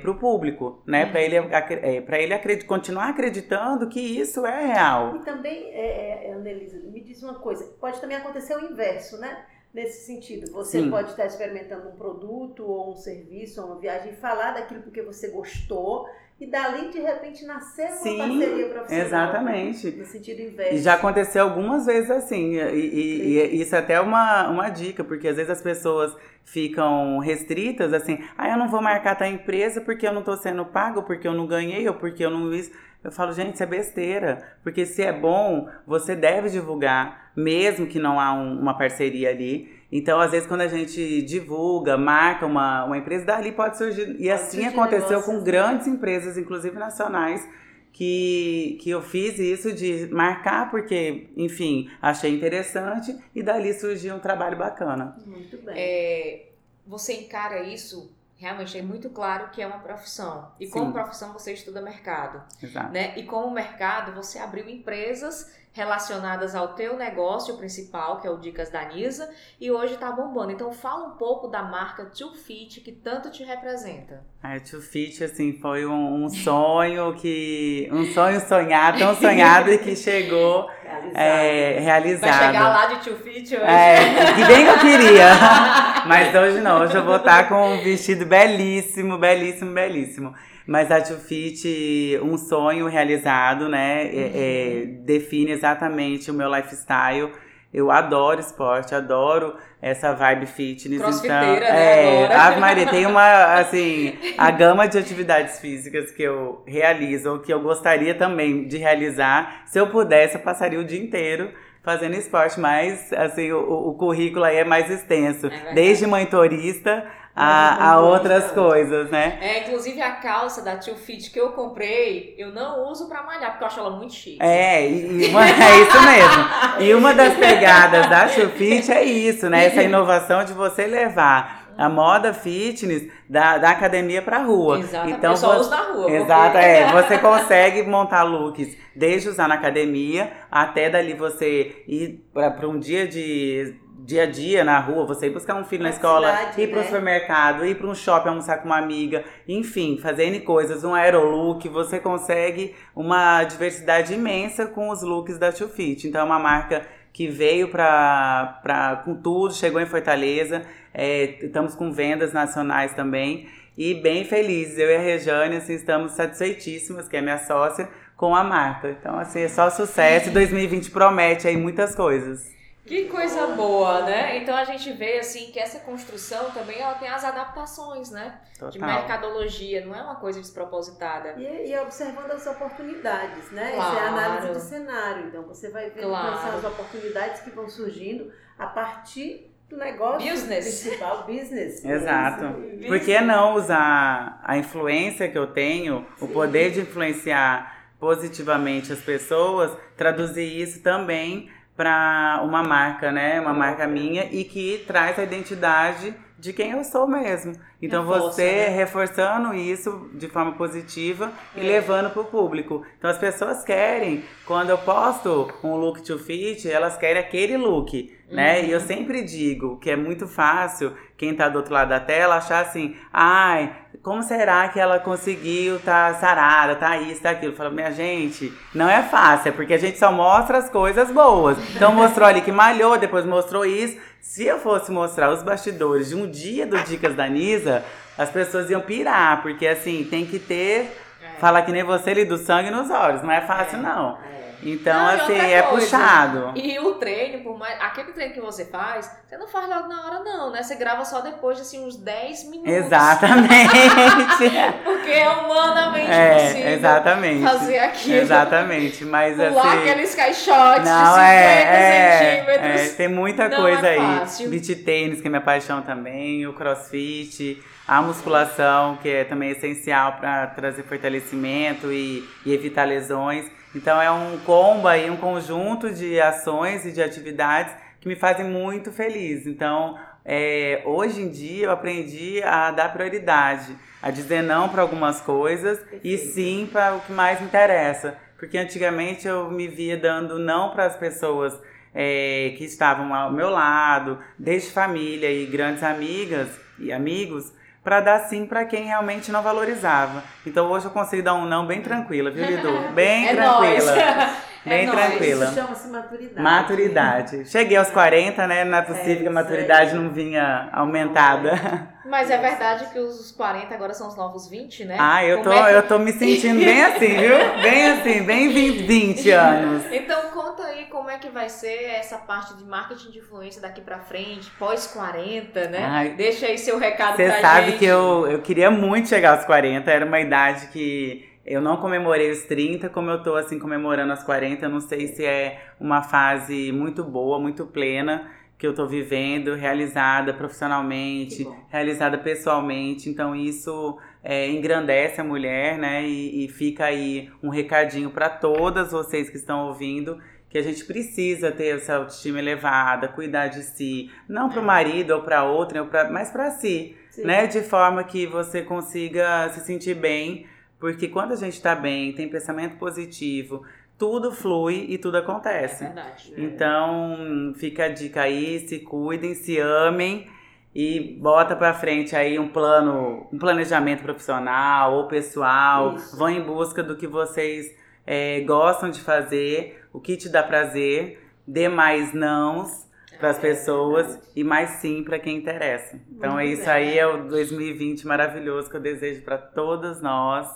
para 0.00 0.10
o 0.10 0.18
público, 0.18 0.82
né? 0.86 1.06
Para 1.06 1.20
ele, 1.22 1.38
acre- 1.38 1.80
é, 1.82 2.00
pra 2.00 2.18
ele 2.18 2.34
acredi- 2.34 2.64
continuar 2.64 3.08
acreditando 3.08 3.88
que 3.88 4.00
isso 4.00 4.44
é 4.44 4.66
real. 4.66 5.16
E 5.16 5.24
também, 5.24 5.70
é, 5.72 6.28
é, 6.28 6.32
Annelise, 6.32 6.78
me 6.86 7.00
diz 7.00 7.22
uma 7.22 7.34
coisa, 7.34 7.64
pode 7.80 8.00
também 8.00 8.16
acontecer 8.16 8.54
o 8.56 8.60
inverso, 8.60 9.18
né? 9.18 9.44
Nesse 9.72 10.06
sentido, 10.06 10.50
você 10.50 10.80
Sim. 10.80 10.90
pode 10.90 11.10
estar 11.10 11.26
experimentando 11.26 11.88
um 11.90 11.96
produto 11.96 12.64
ou 12.64 12.90
um 12.92 12.96
serviço 12.96 13.60
ou 13.60 13.68
uma 13.68 13.78
viagem 13.78 14.12
e 14.12 14.16
falar 14.16 14.52
daquilo 14.52 14.82
porque 14.82 15.02
você 15.02 15.28
gostou 15.28 16.08
e 16.40 16.46
dali 16.46 16.88
de 16.88 17.00
repente 17.00 17.44
nascer 17.44 17.86
uma 17.88 17.96
Sim, 17.96 18.18
parceria 18.18 18.68
profissional. 18.68 19.06
Exatamente. 19.06 19.90
No 19.90 20.06
sentido 20.06 20.40
inverso. 20.42 20.74
E 20.74 20.78
já 20.78 20.94
aconteceu 20.94 21.42
algumas 21.44 21.86
vezes 21.86 22.10
assim, 22.10 22.54
e, 22.54 22.58
e- 22.60 23.56
e 23.56 23.60
isso 23.62 23.74
é 23.74 23.78
até 23.78 24.00
uma, 24.00 24.48
uma 24.48 24.68
dica, 24.68 25.02
porque 25.02 25.28
às 25.28 25.36
vezes 25.36 25.50
as 25.50 25.62
pessoas 25.62 26.16
ficam 26.44 27.18
restritas, 27.18 27.92
assim, 27.92 28.18
ah, 28.36 28.48
eu 28.48 28.56
não 28.56 28.68
vou 28.68 28.80
marcar 28.80 29.14
tal 29.16 29.28
empresa 29.28 29.80
porque 29.80 30.06
eu 30.06 30.12
não 30.12 30.22
tô 30.22 30.36
sendo 30.36 30.64
pago, 30.64 31.02
porque 31.02 31.26
eu 31.28 31.34
não 31.34 31.46
ganhei, 31.46 31.86
ou 31.88 31.94
porque 31.94 32.24
eu 32.24 32.30
não 32.30 32.52
isso. 32.54 32.70
Eu 33.04 33.12
falo, 33.12 33.32
gente, 33.32 33.54
isso 33.54 33.62
é 33.62 33.66
besteira, 33.66 34.42
porque 34.62 34.84
se 34.86 35.02
é 35.02 35.12
bom, 35.12 35.68
você 35.86 36.16
deve 36.16 36.48
divulgar, 36.50 37.30
mesmo 37.36 37.86
que 37.86 37.98
não 37.98 38.18
há 38.18 38.32
um- 38.32 38.58
uma 38.60 38.76
parceria 38.76 39.30
ali. 39.30 39.77
Então, 39.90 40.20
às 40.20 40.30
vezes, 40.30 40.46
quando 40.46 40.60
a 40.60 40.68
gente 40.68 41.22
divulga, 41.22 41.96
marca 41.96 42.44
uma, 42.44 42.84
uma 42.84 42.98
empresa, 42.98 43.24
dali 43.24 43.52
pode 43.52 43.78
surgir. 43.78 44.16
E 44.18 44.30
assim 44.30 44.62
surgir 44.62 44.66
aconteceu 44.66 45.08
negócios, 45.08 45.24
com 45.24 45.38
né? 45.38 45.44
grandes 45.44 45.86
empresas, 45.86 46.36
inclusive 46.36 46.78
nacionais, 46.78 47.48
que, 47.90 48.78
que 48.82 48.90
eu 48.90 49.00
fiz 49.00 49.38
isso 49.38 49.72
de 49.72 50.06
marcar 50.12 50.70
porque, 50.70 51.30
enfim, 51.36 51.90
achei 52.02 52.34
interessante 52.34 53.18
e 53.34 53.42
dali 53.42 53.72
surgiu 53.72 54.14
um 54.14 54.20
trabalho 54.20 54.58
bacana. 54.58 55.16
Muito 55.26 55.56
bem. 55.56 55.74
É, 55.76 56.46
você 56.86 57.14
encara 57.14 57.62
isso, 57.62 58.12
realmente 58.36 58.76
é 58.78 58.82
muito 58.82 59.08
claro 59.08 59.50
que 59.50 59.62
é 59.62 59.66
uma 59.66 59.78
profissão. 59.78 60.52
E 60.60 60.68
como 60.68 60.86
Sim. 60.86 60.92
profissão 60.92 61.32
você 61.32 61.54
estuda 61.54 61.80
mercado. 61.80 62.42
Exato. 62.62 62.92
né? 62.92 63.18
E 63.18 63.24
como 63.24 63.50
mercado, 63.50 64.14
você 64.14 64.38
abriu 64.38 64.68
empresas 64.68 65.57
relacionadas 65.72 66.54
ao 66.54 66.74
teu 66.74 66.96
negócio 66.96 67.56
principal, 67.56 68.20
que 68.20 68.26
é 68.26 68.30
o 68.30 68.36
Dicas 68.38 68.70
da 68.70 68.84
Nisa, 68.86 69.28
e 69.60 69.70
hoje 69.70 69.96
tá 69.96 70.10
bombando. 70.10 70.52
Então 70.52 70.72
fala 70.72 71.06
um 71.06 71.16
pouco 71.16 71.48
da 71.48 71.62
marca 71.62 72.06
Too 72.06 72.34
Fit 72.34 72.80
que 72.80 72.92
tanto 72.92 73.30
te 73.30 73.44
representa. 73.44 74.24
A 74.42 74.58
Too 74.60 74.80
Fit, 74.80 75.22
assim, 75.22 75.52
foi 75.60 75.86
um, 75.86 76.24
um 76.24 76.28
sonho 76.28 77.14
que. 77.14 77.88
Um 77.92 78.04
sonho 78.12 78.40
sonhado, 78.40 78.98
tão 78.98 79.14
sonhado 79.14 79.70
e 79.72 79.78
que 79.78 79.94
chegou 79.94 80.68
Realizado. 80.82 81.16
é, 81.16 81.78
realizado. 81.80 82.30
Vai 82.30 82.46
chegar 82.46 82.68
lá 82.68 82.86
de 82.86 83.04
Too 83.04 83.16
Fit 83.16 83.54
hoje? 83.54 83.64
É, 83.64 84.34
que 84.34 84.44
bem 84.44 84.64
que 84.64 84.70
eu 84.70 84.78
queria. 84.78 85.28
Mas 86.06 86.34
hoje 86.34 86.60
não, 86.60 86.82
hoje 86.82 86.94
eu 86.94 87.04
vou 87.04 87.16
estar 87.16 87.48
com 87.48 87.74
um 87.74 87.82
vestido 87.82 88.24
belíssimo, 88.24 89.18
belíssimo, 89.18 89.72
belíssimo. 89.72 90.34
Mas 90.68 90.90
a 90.90 91.00
Too 91.00 91.16
Fit, 91.16 92.20
um 92.22 92.36
sonho 92.36 92.86
realizado, 92.88 93.70
né? 93.70 94.02
é- 94.04 94.32
é, 94.34 94.84
define 95.06 95.50
exatamente 95.50 96.30
o 96.30 96.34
meu 96.34 96.54
lifestyle. 96.54 97.32
Eu 97.72 97.90
adoro 97.90 98.38
esporte, 98.38 98.94
adoro 98.94 99.54
essa 99.80 100.12
vibe 100.12 100.44
fitness. 100.46 101.00
Crossfiteira, 101.00 101.54
então, 101.56 101.58
né, 101.74 102.22
é, 102.22 102.24
agora. 102.26 102.40
Ave 102.42 102.60
Maria, 102.60 102.86
tem 102.86 103.06
uma, 103.06 103.54
assim, 103.54 104.14
a 104.36 104.50
gama 104.50 104.86
de 104.86 104.98
atividades 104.98 105.58
físicas 105.58 106.10
que 106.10 106.22
eu 106.22 106.62
realizo, 106.66 107.30
ou 107.32 107.38
que 107.38 107.52
eu 107.52 107.60
gostaria 107.62 108.14
também 108.14 108.66
de 108.68 108.76
realizar. 108.76 109.62
Se 109.66 109.78
eu 109.80 109.86
pudesse, 109.88 110.34
eu 110.36 110.40
passaria 110.42 110.78
o 110.80 110.84
dia 110.84 111.00
inteiro 111.00 111.50
fazendo 111.82 112.14
esporte, 112.14 112.60
mas, 112.60 113.10
assim, 113.14 113.52
o, 113.52 113.88
o 113.88 113.94
currículo 113.94 114.44
aí 114.44 114.58
é 114.58 114.64
mais 114.64 114.90
extenso. 114.90 115.46
É 115.46 115.72
desde 115.72 116.06
mãe 116.06 116.26
turista 116.26 117.06
a, 117.40 117.90
a 117.92 118.00
outras 118.00 118.50
coisas, 118.50 119.10
né? 119.10 119.38
É, 119.40 119.60
inclusive 119.60 120.00
a 120.02 120.12
calça 120.16 120.60
da 120.62 120.76
Too 120.76 120.96
Fit 120.96 121.30
que 121.30 121.38
eu 121.40 121.50
comprei, 121.52 122.34
eu 122.36 122.50
não 122.52 122.90
uso 122.90 123.08
pra 123.08 123.22
malhar, 123.22 123.50
porque 123.52 123.64
eu 123.64 123.68
acho 123.68 123.78
ela 123.80 123.90
muito 123.90 124.12
chique. 124.14 124.38
É, 124.42 124.90
e, 124.90 125.26
uma- 125.30 125.46
é 125.48 125.80
isso 125.82 126.02
mesmo. 126.02 126.44
E 126.80 126.94
uma 126.94 127.14
das 127.14 127.34
pegadas 127.34 128.08
da 128.10 128.26
Fit 128.28 128.90
é 128.90 129.04
isso, 129.04 129.48
né? 129.48 129.66
Essa 129.66 129.82
inovação 129.82 130.44
de 130.44 130.52
você 130.52 130.86
levar 130.86 131.68
a 131.78 131.88
moda 131.88 132.34
fitness 132.34 133.06
da, 133.28 133.56
da 133.58 133.70
academia 133.70 134.20
pra 134.20 134.38
rua. 134.38 134.80
Exatamente. 134.80 135.16
Então, 135.18 135.30
eu 135.30 135.36
só 135.36 135.52
vo- 135.54 135.60
uso 135.60 135.70
na 135.70 135.76
rua. 135.92 136.10
Exato, 136.10 136.52
porque- 136.52 136.58
é. 136.66 136.92
Você 136.92 137.18
consegue 137.18 137.82
montar 137.84 138.24
looks 138.24 138.76
desde 138.96 139.28
usar 139.28 139.46
na 139.46 139.54
academia 139.54 140.32
até 140.50 140.90
dali 140.90 141.14
você 141.14 141.84
ir 141.86 142.20
para 142.34 142.66
um 142.68 142.80
dia 142.80 143.06
de 143.06 143.76
dia 143.98 144.22
a 144.22 144.26
dia 144.26 144.62
na 144.62 144.78
rua, 144.78 145.04
você 145.04 145.26
ir 145.26 145.30
buscar 145.30 145.56
um 145.56 145.64
filho 145.64 145.82
na 145.82 145.90
escola, 145.90 146.28
Praticidade, 146.28 146.62
ir 146.62 146.74
né? 146.74 146.82
supermercado, 146.84 147.66
ir 147.66 147.74
para 147.74 147.88
um 147.88 147.94
shopping 147.94 148.28
almoçar 148.28 148.58
com 148.58 148.66
uma 148.66 148.78
amiga, 148.78 149.24
enfim, 149.46 149.98
fazer 150.00 150.24
N 150.26 150.40
coisas, 150.40 150.84
um 150.84 150.94
aerolook, 150.94 151.68
você 151.68 151.98
consegue 151.98 152.74
uma 152.94 153.42
diversidade 153.44 154.14
imensa 154.14 154.66
com 154.66 154.90
os 154.90 155.02
looks 155.02 155.38
da 155.38 155.50
Too 155.50 155.68
Fit. 155.68 156.06
Então 156.06 156.20
é 156.20 156.24
uma 156.24 156.38
marca 156.38 156.86
que 157.12 157.26
veio 157.26 157.68
pra, 157.68 158.60
pra, 158.62 159.02
com 159.04 159.14
tudo, 159.14 159.52
chegou 159.52 159.80
em 159.80 159.86
Fortaleza, 159.86 160.62
é, 160.94 161.38
estamos 161.42 161.74
com 161.74 161.92
vendas 161.92 162.32
nacionais 162.32 162.94
também. 162.94 163.48
E 163.76 163.94
bem 163.94 164.24
felizes, 164.24 164.76
eu 164.78 164.88
e 164.90 164.96
a 164.96 164.98
Rejane, 164.98 165.56
assim, 165.56 165.74
estamos 165.74 166.12
satisfeitíssimas, 166.12 167.08
que 167.08 167.16
é 167.16 167.20
minha 167.20 167.38
sócia, 167.38 167.88
com 168.16 168.34
a 168.34 168.42
marca. 168.42 168.90
Então, 168.90 169.16
assim, 169.18 169.40
é 169.40 169.48
só 169.48 169.70
sucesso. 169.70 170.32
2020 170.32 170.90
promete 170.90 171.46
aí 171.46 171.56
muitas 171.56 171.94
coisas. 171.94 172.57
Que 172.88 173.04
coisa 173.04 173.48
boa, 173.48 174.02
né? 174.02 174.38
Então 174.38 174.56
a 174.56 174.64
gente 174.64 174.90
vê 174.92 175.18
assim 175.18 175.50
que 175.52 175.60
essa 175.60 175.80
construção 175.80 176.50
também 176.52 176.80
ela 176.80 176.94
tem 176.94 177.08
as 177.08 177.22
adaptações, 177.24 178.10
né? 178.10 178.40
Total. 178.54 178.70
De 178.70 178.78
mercadologia, 178.78 179.84
não 179.84 179.94
é 179.94 180.02
uma 180.02 180.16
coisa 180.16 180.40
despropositada. 180.40 181.34
E, 181.36 181.70
e 181.70 181.78
observando 181.78 182.30
as 182.30 182.46
oportunidades, 182.46 183.50
né? 183.52 183.72
Claro. 183.74 183.92
Isso 183.94 184.02
é 184.02 184.06
a 184.06 184.08
análise 184.10 184.52
do 184.54 184.60
cenário. 184.60 185.26
Então 185.28 185.42
você 185.42 185.70
vai 185.70 185.90
ver 185.90 186.02
Claro. 186.02 186.28
quais 186.28 186.40
são 186.40 186.58
as 186.58 186.64
oportunidades 186.64 187.40
que 187.42 187.50
vão 187.50 187.68
surgindo 187.68 188.32
a 188.58 188.66
partir 188.66 189.52
do 189.68 189.76
negócio 189.76 190.26
Business. 190.30 190.82
principal, 190.82 191.24
business. 191.26 191.84
Exato. 191.84 192.44
Isso. 192.78 192.88
Por 192.88 193.00
que 193.00 193.20
não 193.20 193.54
usar 193.54 194.40
a 194.42 194.56
influência 194.56 195.28
que 195.28 195.36
eu 195.36 195.48
tenho, 195.48 196.06
o 196.20 196.26
Sim. 196.26 196.32
poder 196.32 196.70
de 196.70 196.80
influenciar 196.80 197.76
positivamente 198.00 198.92
as 198.92 199.00
pessoas, 199.00 199.76
traduzir 199.96 200.58
isso 200.60 200.82
também 200.82 201.50
para 201.78 202.40
uma 202.42 202.60
marca, 202.60 203.12
né? 203.12 203.40
Uma 203.40 203.54
marca 203.54 203.86
minha 203.86 204.24
e 204.32 204.42
que 204.42 204.82
traz 204.84 205.16
a 205.16 205.22
identidade 205.22 206.12
de 206.36 206.52
quem 206.52 206.72
eu 206.72 206.82
sou 206.82 207.06
mesmo. 207.06 207.52
Então 207.80 208.02
Reforça, 208.04 208.32
você 208.32 208.52
né? 208.52 208.68
reforçando 208.68 209.54
isso 209.54 210.10
de 210.14 210.28
forma 210.28 210.52
positiva 210.52 211.30
e 211.56 211.60
É. 211.60 211.62
levando 211.62 212.10
para 212.10 212.22
o 212.22 212.24
público. 212.24 212.84
Então 212.98 213.08
as 213.08 213.18
pessoas 213.18 213.62
querem, 213.62 214.24
quando 214.44 214.70
eu 214.70 214.78
posto 214.78 215.52
um 215.62 215.76
look 215.76 216.02
to 216.02 216.18
fit, 216.18 216.68
elas 216.68 216.96
querem 216.96 217.20
aquele 217.22 217.56
look, 217.56 218.12
né? 218.28 218.58
Uhum. 218.60 218.66
E 218.66 218.70
eu 218.72 218.80
sempre 218.80 219.22
digo 219.22 219.78
que 219.78 219.88
é 219.90 219.96
muito 219.96 220.26
fácil 220.26 220.92
quem 221.16 221.32
tá 221.34 221.48
do 221.48 221.58
outro 221.58 221.74
lado 221.74 221.90
da 221.90 222.00
tela 222.00 222.36
achar 222.36 222.60
assim, 222.62 222.96
ai, 223.12 223.72
como 224.08 224.22
será 224.22 224.66
que 224.68 224.80
ela 224.80 224.98
conseguiu 224.98 225.78
tá 225.80 226.14
sarada, 226.14 226.74
tá 226.76 226.96
isso, 226.96 227.20
tá 227.20 227.28
aquilo? 227.30 227.54
Fala, 227.54 227.68
minha 227.68 227.92
gente, 227.92 228.50
não 228.74 228.88
é 228.88 229.02
fácil, 229.02 229.50
é 229.50 229.52
porque 229.52 229.74
a 229.74 229.78
gente 229.78 229.98
só 229.98 230.10
mostra 230.10 230.56
as 230.56 230.70
coisas 230.70 231.10
boas. 231.10 231.58
Então 231.76 231.92
mostrou 231.92 232.26
ali 232.26 232.40
que 232.40 232.50
malhou, 232.50 232.96
depois 232.96 233.26
mostrou 233.26 233.66
isso. 233.66 233.98
Se 234.22 234.46
eu 234.46 234.58
fosse 234.60 234.90
mostrar 234.90 235.30
os 235.30 235.42
bastidores 235.42 236.08
de 236.08 236.14
um 236.16 236.26
dia 236.28 236.66
do 236.66 236.78
Dicas 236.78 237.14
da 237.14 237.28
Nisa, 237.28 237.84
as 238.16 238.30
pessoas 238.30 238.70
iam 238.70 238.80
pirar, 238.80 239.42
porque 239.42 239.66
assim, 239.66 240.06
tem 240.08 240.24
que 240.24 240.38
ter, 240.38 240.90
É. 241.22 241.38
falar 241.38 241.60
que 241.62 241.70
nem 241.72 241.82
você 241.82 242.10
ali, 242.10 242.24
do 242.24 242.38
sangue 242.38 242.70
nos 242.70 242.88
olhos, 242.90 243.22
não 243.22 243.30
é 243.30 243.42
fácil 243.42 243.78
É. 243.78 243.82
não. 243.82 244.16
É. 244.24 244.47
Então, 244.62 244.94
Não, 244.98 245.08
assim, 245.10 245.38
é 245.38 245.62
coisa, 245.62 245.86
puxado. 245.86 246.52
E 246.56 246.78
o 246.80 246.94
treino, 246.94 247.42
por 247.44 247.58
mais. 247.58 247.80
Aquele 247.80 248.12
treino 248.12 248.34
que 248.34 248.40
você 248.40 248.64
faz, 248.64 249.10
você 249.26 249.36
não 249.36 249.46
faz 249.46 249.68
logo 249.68 249.88
na 249.88 250.04
hora, 250.04 250.20
não, 250.24 250.50
né? 250.50 250.62
Você 250.62 250.74
grava 250.74 251.04
só 251.04 251.20
depois 251.20 251.56
de 251.56 251.62
assim, 251.62 251.86
uns 251.86 251.96
10 251.96 252.44
minutos. 252.50 252.72
Exatamente. 252.72 253.68
Porque 254.84 255.10
é 255.10 255.28
humanamente 255.28 256.10
é, 256.10 256.34
possível 256.34 256.72
exatamente. 256.72 257.42
fazer 257.44 257.78
aquilo. 257.78 258.16
Exatamente, 258.16 259.04
mas 259.04 259.36
Pular 259.36 259.48
assim. 259.68 259.78
aqueles 259.78 260.14
caixotes 260.14 260.82
de 260.82 260.88
50 260.88 261.04
Não, 261.04 261.18
é, 261.20 261.62
é, 261.62 262.18
centímetros. 262.18 262.80
é, 262.80 262.88
tem 262.96 263.08
muita 263.08 263.48
Não 263.48 263.60
coisa 263.60 263.86
é 263.86 263.90
aí. 263.98 264.18
fácil. 264.18 264.50
Beach 264.50 264.74
tênis, 264.76 265.20
que 265.20 265.26
é 265.26 265.30
minha 265.30 265.40
paixão 265.40 265.82
também, 265.82 266.46
o 266.46 266.52
crossfit, 266.52 267.62
a 267.86 268.02
musculação, 268.02 268.96
que 268.96 269.08
é 269.08 269.24
também 269.24 269.50
essencial 269.50 270.14
para 270.14 270.48
trazer 270.48 270.82
fortalecimento 270.82 271.92
e, 271.92 272.28
e 272.44 272.52
evitar 272.52 272.84
lesões. 272.84 273.46
Então 273.74 274.00
é 274.00 274.10
um 274.10 274.38
combo 274.38 274.88
aí, 274.88 275.10
um 275.10 275.16
conjunto 275.16 275.92
de 275.92 276.20
ações 276.20 276.84
e 276.86 276.92
de 276.92 277.02
atividades 277.02 277.74
que 278.00 278.08
me 278.08 278.16
fazem 278.16 278.46
muito 278.46 278.90
feliz. 278.92 279.46
Então, 279.46 279.98
é, 280.24 280.82
hoje 280.84 281.22
em 281.22 281.28
dia 281.28 281.66
eu 281.66 281.70
aprendi 281.70 282.42
a 282.42 282.70
dar 282.70 282.92
prioridade, 282.92 283.74
a 284.02 284.10
dizer 284.10 284.42
não 284.42 284.68
para 284.68 284.82
algumas 284.82 285.20
coisas 285.20 285.78
e 285.78 286.16
Perfeito. 286.16 286.32
sim 286.32 286.68
para 286.70 286.96
o 286.96 287.00
que 287.00 287.12
mais 287.12 287.40
me 287.40 287.46
interessa. 287.46 288.16
Porque 288.38 288.56
antigamente 288.56 289.26
eu 289.26 289.50
me 289.50 289.66
via 289.66 289.96
dando 289.96 290.38
não 290.38 290.70
para 290.70 290.84
as 290.84 290.96
pessoas 290.96 291.58
é, 291.92 292.54
que 292.56 292.64
estavam 292.64 293.12
ao 293.12 293.32
meu 293.32 293.50
lado, 293.50 294.18
desde 294.38 294.70
família 294.70 295.30
e 295.30 295.46
grandes 295.46 295.82
amigas 295.82 296.48
e 296.78 296.92
amigos, 296.92 297.52
para 297.82 298.00
dar 298.00 298.18
sim 298.20 298.44
para 298.46 298.64
quem 298.64 298.84
realmente 298.84 299.30
não 299.32 299.42
valorizava. 299.42 300.22
Então 300.46 300.70
hoje 300.70 300.86
eu 300.86 300.90
consigo 300.90 301.22
dar 301.22 301.34
um 301.34 301.46
não 301.46 301.66
bem 301.66 301.80
tranquila, 301.80 302.30
viu, 302.30 302.44
Lidu? 302.44 302.70
Bem 302.94 303.28
é 303.28 303.34
tranquila. 303.34 303.94
nóis. 303.96 304.48
Bem 304.64 304.82
é 304.82 304.86
nóis. 304.86 304.98
tranquila. 305.00 305.44
Isso 305.46 305.54
chama-se 305.54 305.88
maturidade. 305.88 306.40
Maturidade. 306.42 307.48
Cheguei 307.48 307.76
aos 307.76 307.88
40, 307.90 308.46
né? 308.46 308.64
Não 308.64 308.78
é 308.78 308.82
possível 308.82 309.12
É, 309.12 309.16
que 309.16 309.20
a 309.20 309.24
isso 309.24 309.32
maturidade 309.32 309.94
não 309.94 310.10
vinha 310.10 310.68
aumentada. 310.72 311.88
Mas 312.04 312.30
é 312.30 312.38
verdade 312.38 312.86
que 312.90 312.98
os 312.98 313.32
40 313.32 313.74
agora 313.74 313.92
são 313.92 314.08
os 314.08 314.16
novos 314.16 314.48
20, 314.48 314.84
né? 314.86 314.96
Ah, 314.98 315.22
eu 315.24 315.42
tô, 315.42 315.52
é 315.52 315.62
que- 315.62 315.74
eu 315.74 315.82
tô 315.86 315.98
me 315.98 316.10
sentindo 316.12 316.58
bem 316.58 316.82
assim, 316.84 317.06
viu? 317.18 317.62
Bem 317.62 317.90
assim, 317.92 318.22
bem 318.22 318.48
20, 318.48 318.82
20 318.86 319.30
anos. 319.30 319.84
Então 319.92 320.27
conta 320.48 320.64
aí 320.64 320.86
como 320.86 321.10
é 321.10 321.18
que 321.18 321.28
vai 321.28 321.48
ser 321.48 321.84
essa 321.84 322.16
parte 322.18 322.56
de 322.56 322.64
marketing 322.64 323.10
de 323.10 323.18
influência 323.18 323.60
daqui 323.60 323.80
pra 323.80 323.98
frente, 323.98 324.50
pós 324.58 324.86
40, 324.86 325.68
né? 325.68 325.84
Ai. 325.84 326.08
Deixa 326.14 326.46
aí 326.46 326.56
seu 326.56 326.78
recado 326.78 327.16
Você 327.16 327.26
pra 327.26 327.40
sabe 327.40 327.66
gente. 327.66 327.78
que 327.78 327.84
eu, 327.84 328.26
eu 328.26 328.40
queria 328.40 328.70
muito 328.70 329.08
chegar 329.08 329.36
aos 329.36 329.44
40, 329.44 329.90
era 329.90 330.06
uma 330.06 330.20
idade 330.20 330.68
que 330.68 331.28
eu 331.44 331.60
não 331.60 331.76
comemorei 331.76 332.30
os 332.30 332.42
30, 332.44 332.88
como 332.88 333.10
eu 333.10 333.22
tô 333.22 333.34
assim 333.34 333.58
comemorando 333.58 334.12
os 334.12 334.22
40, 334.22 334.64
eu 334.64 334.70
não 334.70 334.80
sei 334.80 335.08
se 335.08 335.24
é 335.24 335.60
uma 335.78 336.02
fase 336.02 336.72
muito 336.72 337.04
boa, 337.04 337.38
muito 337.38 337.66
plena 337.66 338.30
que 338.58 338.66
eu 338.66 338.74
tô 338.74 338.86
vivendo, 338.86 339.54
realizada 339.54 340.34
profissionalmente, 340.34 341.48
realizada 341.68 342.18
pessoalmente, 342.18 343.08
então 343.08 343.34
isso 343.34 343.96
é, 344.22 344.50
engrandece 344.50 345.20
a 345.20 345.24
mulher, 345.24 345.78
né? 345.78 346.04
E, 346.04 346.44
e 346.44 346.48
fica 346.48 346.86
aí 346.86 347.30
um 347.40 347.50
recadinho 347.50 348.10
para 348.10 348.28
todas 348.28 348.90
vocês 348.90 349.30
que 349.30 349.36
estão 349.36 349.68
ouvindo. 349.68 350.18
Que 350.50 350.58
a 350.58 350.62
gente 350.62 350.84
precisa 350.84 351.52
ter 351.52 351.76
essa 351.76 351.96
autoestima 351.96 352.38
elevada, 352.38 353.08
cuidar 353.08 353.48
de 353.48 353.62
si, 353.62 354.10
não 354.28 354.48
para 354.48 354.60
o 354.60 354.62
É. 354.62 354.66
marido 354.66 355.10
ou 355.14 355.22
para 355.22 355.44
outra, 355.44 355.82
ou 355.82 355.88
pra- 355.88 356.08
mas 356.10 356.30
para 356.30 356.50
si 356.52 356.96
Sim. 357.10 357.24
né? 357.24 357.46
De 357.46 357.60
forma 357.62 358.02
que 358.04 358.26
você 358.26 358.62
consiga 358.62 359.48
se 359.50 359.60
sentir 359.60 359.94
bem, 359.94 360.46
porque 360.80 361.08
quando 361.08 361.32
a 361.32 361.36
gente 361.36 361.60
tá 361.60 361.74
bem, 361.74 362.12
tem 362.12 362.28
pensamento 362.28 362.76
positivo, 362.78 363.62
tudo 363.98 364.30
flui 364.32 364.86
e 364.88 364.96
tudo 364.96 365.16
É 365.16 365.20
acontece. 365.20 365.84
verdade. 365.84 366.32
Então, 366.36 367.52
fica 367.56 367.84
a 367.84 367.88
dica 367.88 368.22
aí, 368.22 368.60
se 368.60 368.78
cuidem, 368.78 369.34
se 369.34 369.58
amem 369.58 370.28
e 370.74 371.18
bota 371.20 371.56
pra 371.56 371.74
frente 371.74 372.14
aí 372.14 372.38
um 372.38 372.48
plano, 372.48 373.26
um 373.32 373.38
planejamento 373.38 374.02
profissional 374.02 374.94
ou 374.94 375.08
pessoal. 375.08 375.96
Isso. 375.96 376.16
Vão 376.16 376.30
em 376.30 376.40
busca 376.42 376.82
do 376.82 376.96
que 376.96 377.06
vocês 377.08 377.76
é, 378.08 378.40
gostam 378.42 378.90
de 378.90 379.00
fazer, 379.02 379.84
o 379.92 380.00
que 380.00 380.16
te 380.16 380.28
dá 380.30 380.42
prazer, 380.42 381.20
dê 381.46 381.68
mais 381.68 382.14
nãos 382.14 382.88
para 383.18 383.30
as 383.30 383.38
É 383.38 383.40
pessoas 383.40 384.18
e 384.34 384.42
mais 384.44 384.70
sim 384.80 385.04
para 385.04 385.18
quem 385.18 385.36
interessa. 385.36 386.00
Então 386.10 386.34
Muito 386.34 386.38
é 386.38 386.46
isso 386.46 386.70
bem. 386.72 386.72
aí, 386.72 386.98
é 386.98 387.06
o 387.06 387.28
2020 387.28 388.06
maravilhoso 388.06 388.70
que 388.70 388.76
eu 388.76 388.80
desejo 388.80 389.22
para 389.22 389.38
todas 389.38 390.00
nós 390.00 390.48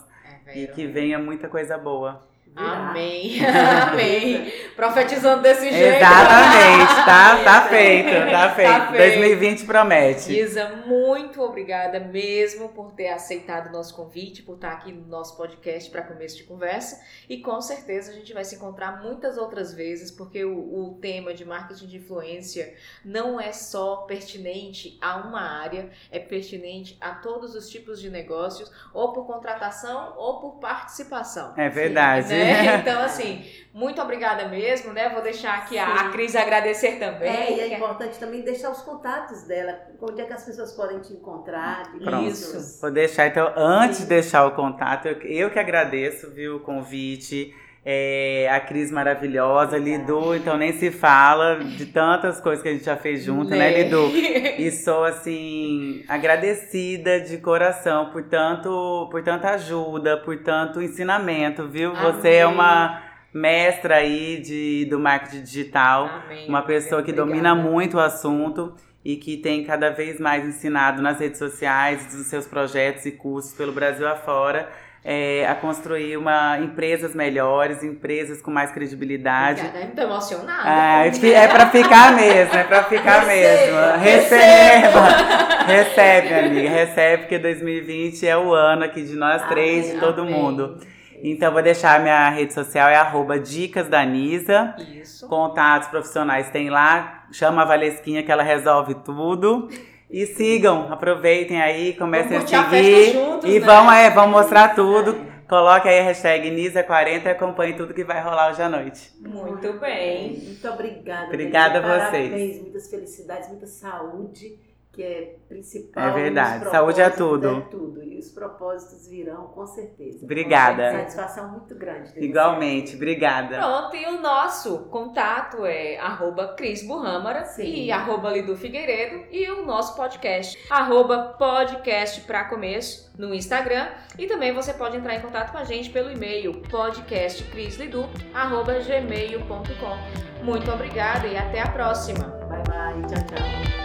É, 0.47 0.63
e 0.63 0.67
que 0.69 0.87
venha 0.87 1.19
muita 1.19 1.49
coisa 1.49 1.77
boa. 1.79 2.27
Virar. 2.55 2.91
Amém. 2.91 3.41
Amém. 3.47 4.53
Profetizando 4.77 5.43
desse 5.43 5.71
jeito. 5.71 5.97
Exatamente, 5.97 6.95
tá, 7.05 7.41
tá 7.45 7.69
feito, 7.69 8.31
tá 8.31 8.55
feito. 8.55 8.71
Tá 8.71 8.87
feito. 8.87 8.99
2020 8.99 9.65
promete. 9.65 10.39
Isa, 10.39 10.83
muito 10.87 11.41
obrigada 11.43 11.99
mesmo 12.01 12.69
por 12.71 12.93
ter 12.93 13.09
aceitado 13.09 13.69
o 13.69 13.73
nosso 13.73 13.95
convite, 13.95 14.43
por 14.43 14.57
estar 14.57 14.73
aqui 14.73 14.93
no 14.93 15.07
nosso 15.07 15.37
podcast 15.37 15.91
para 15.91 16.03
começo 16.03 16.37
de 16.37 16.45
conversa. 16.45 17.03
E 17.29 17.39
com 17.39 17.61
certeza 17.61 18.11
a 18.11 18.15
gente 18.15 18.33
vai 18.33 18.45
se 18.45 18.57
encontrar 18.57 19.03
muitas 19.03 19.39
outras 19.39 19.73
vezes, 19.73 20.11
porque 20.11 20.45
o, 20.45 20.57
o 20.57 20.99
tema 21.01 21.33
de 21.33 21.45
marketing 21.45 21.87
de 21.87 21.97
influência 21.97 22.75
não 23.05 23.41
é 23.41 23.53
só 23.53 23.97
pertinente 24.03 24.99
a 25.01 25.17
uma 25.17 25.41
área, 25.41 25.91
é 26.11 26.19
pertinente 26.19 26.97
a 27.01 27.13
todos 27.13 27.55
os 27.55 27.69
tipos 27.69 28.01
de 28.01 28.11
negócios, 28.11 28.71
ou 28.93 29.13
por 29.13 29.27
contratação 29.27 30.15
ou 30.17 30.41
por 30.41 30.59
participação. 30.59 31.55
É 31.57 31.69
verdade. 31.69 32.29
Né? 32.29 32.42
Então, 32.81 33.01
assim, 33.03 33.45
muito 33.73 34.01
obrigada 34.03 34.49
mesmo, 34.49 34.93
né? 34.93 35.09
Vou 35.09 35.23
deixar 35.23 35.55
aqui 35.59 35.79
a, 35.79 35.87
a 35.87 36.05
Sim. 36.05 36.11
Cris 36.11 36.37
agradecer 36.37 36.99
também. 36.99 37.29
É, 37.29 37.53
e 37.53 37.61
é 37.61 37.77
importante 37.77 38.19
também 38.19 38.43
deixar 38.43 38.71
os 38.71 38.83
contatos 38.83 39.45
dela, 39.45 39.79
onde 40.01 40.21
é 40.21 40.25
que 40.25 40.33
as 40.33 40.45
pessoas 40.45 40.73
podem 40.73 41.01
te 41.01 41.13
encontrar. 41.13 41.91
Pronto. 41.93 42.23
inícios. 42.23 42.81
Vou 42.81 42.91
deixar, 42.91 43.29
então, 43.29 43.53
antes 43.57 43.99
Sim. 43.99 44.03
de 44.05 44.09
deixar 44.11 44.47
o 44.47 44.53
contato, 44.53 45.09
eu, 45.09 45.21
eu 45.23 45.51
que 45.51 45.59
agradeço, 45.59 46.31
viu, 46.31 46.57
o 46.57 46.61
convite. 46.61 47.55
É, 47.85 48.49
a 48.49 48.61
Cris 48.61 48.93
maravilhosa, 48.93 49.77
Lidu, 49.77 50.37
então 50.37 50.57
nem 50.57 50.73
se 50.73 50.93
fala 50.93 51.57
de 51.57 51.87
tantas 51.87 52.41
coisas 52.41 52.63
que 52.63 52.69
a 52.69 52.73
gente 52.73 52.85
já 52.85 52.97
fez 52.97 53.25
junto, 53.25 53.51
né, 53.51 53.83
Lidu? 53.83 54.09
E 54.59 54.71
sou, 54.71 55.03
assim, 55.05 56.05
agradecida 56.09 57.21
de 57.21 57.39
coração 57.39 58.11
por, 58.11 58.23
tanto, 58.23 59.09
por 59.11 59.23
tanta 59.25 59.51
ajuda, 59.51 60.17
por 60.17 60.39
tanto 60.45 60.81
ensinamento, 60.81 61.67
viu? 61.67 61.93
Você 61.95 62.35
é 62.35 62.43
Amém. 62.43 62.55
uma 62.55 63.03
mestra 63.35 63.97
aí 63.97 64.41
de, 64.41 64.85
do 64.85 65.01
marketing 65.01 65.43
digital, 65.43 66.09
Amém. 66.27 66.49
uma 66.49 66.63
pessoa 66.63 67.03
que 67.03 67.11
Obrigada. 67.11 67.31
domina 67.31 67.55
muito 67.55 67.97
o 67.97 68.01
assunto 68.01 68.75
e 69.05 69.17
que 69.17 69.37
tem 69.37 69.65
cada 69.65 69.91
vez 69.91 70.21
mais 70.21 70.47
ensinado 70.47 71.03
nas 71.03 71.19
redes 71.19 71.39
sociais, 71.39 72.15
nos 72.15 72.27
seus 72.27 72.47
projetos 72.47 73.05
e 73.07 73.11
cursos 73.11 73.53
pelo 73.53 73.73
Brasil 73.73 74.07
afora, 74.07 74.69
é, 75.05 75.47
a 75.49 75.55
construir 75.55 76.17
uma, 76.17 76.59
empresas 76.59 77.15
melhores, 77.15 77.83
empresas 77.83 78.41
com 78.41 78.51
mais 78.51 78.71
credibilidade. 78.71 79.67
Obrigada, 79.67 80.03
emocionada. 80.03 80.63
Ah, 80.65 81.07
é 81.07 81.49
para 81.49 81.71
ficar 81.71 82.15
mesmo, 82.15 82.55
é 82.55 82.65
para 82.65 82.85
ficar 82.85 83.27
mesmo. 83.27 83.77
Receba! 83.99 85.33
Recebe, 85.67 86.35
amiga, 86.35 86.69
recebe, 86.71 87.23
porque 87.23 87.39
2020 87.39 88.27
é 88.27 88.37
o 88.37 88.53
ano 88.53 88.85
aqui 88.85 89.03
de 89.03 89.15
nós 89.15 89.47
três, 89.49 89.87
Amém, 89.87 89.95
de 89.95 90.01
todo 90.01 90.23
amém. 90.23 90.35
mundo. 90.35 90.79
Então, 91.25 91.53
vou 91.53 91.63
deixar 91.63 92.01
minha 92.01 92.29
rede 92.31 92.53
social, 92.53 92.89
é 92.89 92.97
arroba 92.97 93.39
Dicas 93.39 93.89
da 93.89 94.05
Nisa. 94.05 94.75
Isso. 95.01 95.29
Contatos 95.29 95.89
profissionais 95.89 96.51
tem 96.51 96.69
lá. 96.69 97.27
Chama 97.31 97.63
a 97.63 97.65
Valesquinha 97.65 98.25
que 98.25 98.33
ela 98.33 98.43
resolve 98.43 98.95
tudo. 98.97 99.69
E 100.13 100.27
sigam, 100.27 100.93
aproveitem 100.93 101.61
aí, 101.61 101.95
comecem 101.95 102.37
a 102.37 102.41
a 102.41 102.47
seguir. 102.47 102.69
festa 102.69 103.13
juntos, 103.19 103.51
e 103.51 103.59
né? 103.59 103.67
vão, 103.67 103.91
é, 103.91 104.11
vão 104.11 104.29
mostrar 104.29 104.75
tudo. 104.75 105.33
Coloque 105.49 105.89
aí 105.89 106.01
a 106.01 106.03
hashtag 106.03 106.51
Nisa40 106.51 107.25
e 107.25 107.29
acompanhe 107.29 107.75
tudo 107.75 107.95
que 107.95 108.05
vai 108.05 108.23
rolar 108.23 108.51
hoje 108.51 108.63
à 108.63 108.69
noite. 108.69 109.11
Muito 109.21 109.73
bem. 109.81 110.39
Muito 110.39 110.69
obrigada. 110.69 111.27
Obrigada 111.27 111.79
a 111.79 111.83
vocês. 111.83 112.31
Parabéns, 112.31 112.61
muitas 112.61 112.91
felicidades, 112.91 113.49
muita 113.49 113.67
saúde, 113.67 114.59
que 114.93 115.03
é 115.03 115.37
principal. 115.49 116.05
É 116.05 116.13
verdade. 116.13 116.71
Saúde 116.71 117.01
é 117.01 117.09
tudo. 117.09 117.49
É 117.49 117.61
tudo. 117.63 118.03
E 118.05 118.19
os 118.19 118.31
propósitos 118.31 119.09
virão, 119.09 119.47
com 119.47 119.67
certeza. 119.67 120.25
Obrigada. 120.25 120.91
Uma 120.91 121.01
satisfação 121.01 121.51
muito 121.51 121.75
grande. 121.75 122.13
ter 122.13 122.21
você 122.21 122.27
Igualmente, 122.27 122.97
obrigada. 122.97 123.57
Pronto, 123.59 123.97
e 123.97 124.07
o 124.07 124.21
nosso 124.21 124.81
contato 124.91 125.65
é 125.65 125.99
arroba 125.99 126.49
Cris 126.55 126.87
Burrâmara 126.87 127.45
Sim. 127.47 127.65
e 127.65 127.91
arroba 127.91 128.31
Lidu 128.31 128.55
Figueiredo 128.55 129.25
e 129.31 129.51
o 129.51 129.65
nosso 129.65 129.97
podcast, 129.97 130.59
arroba 130.71 131.35
podcast 131.39 132.21
pra 132.23 132.45
começo 132.45 133.11
no 133.19 133.35
Instagram 133.35 133.89
e 134.19 134.27
também 134.27 134.53
você 134.53 134.75
pode 134.75 134.97
entrar 134.97 135.15
em 135.15 135.21
contato 135.21 135.53
com 135.53 135.59
a 135.59 135.65
gente 135.65 135.91
pelo 135.91 136.11
e-mail 136.11 136.61
podcastcrislidu 136.71 138.05
arroba 138.35 138.75
gmail.com 138.81 140.45
Muito 140.45 140.71
obrigada 140.71 141.27
e 141.27 141.37
até 141.37 141.61
a 141.61 141.71
próxima! 141.71 142.25
Bye, 142.49 142.63
bye. 142.67 143.03
Tchau, 143.09 143.27
tchau. 143.27 143.82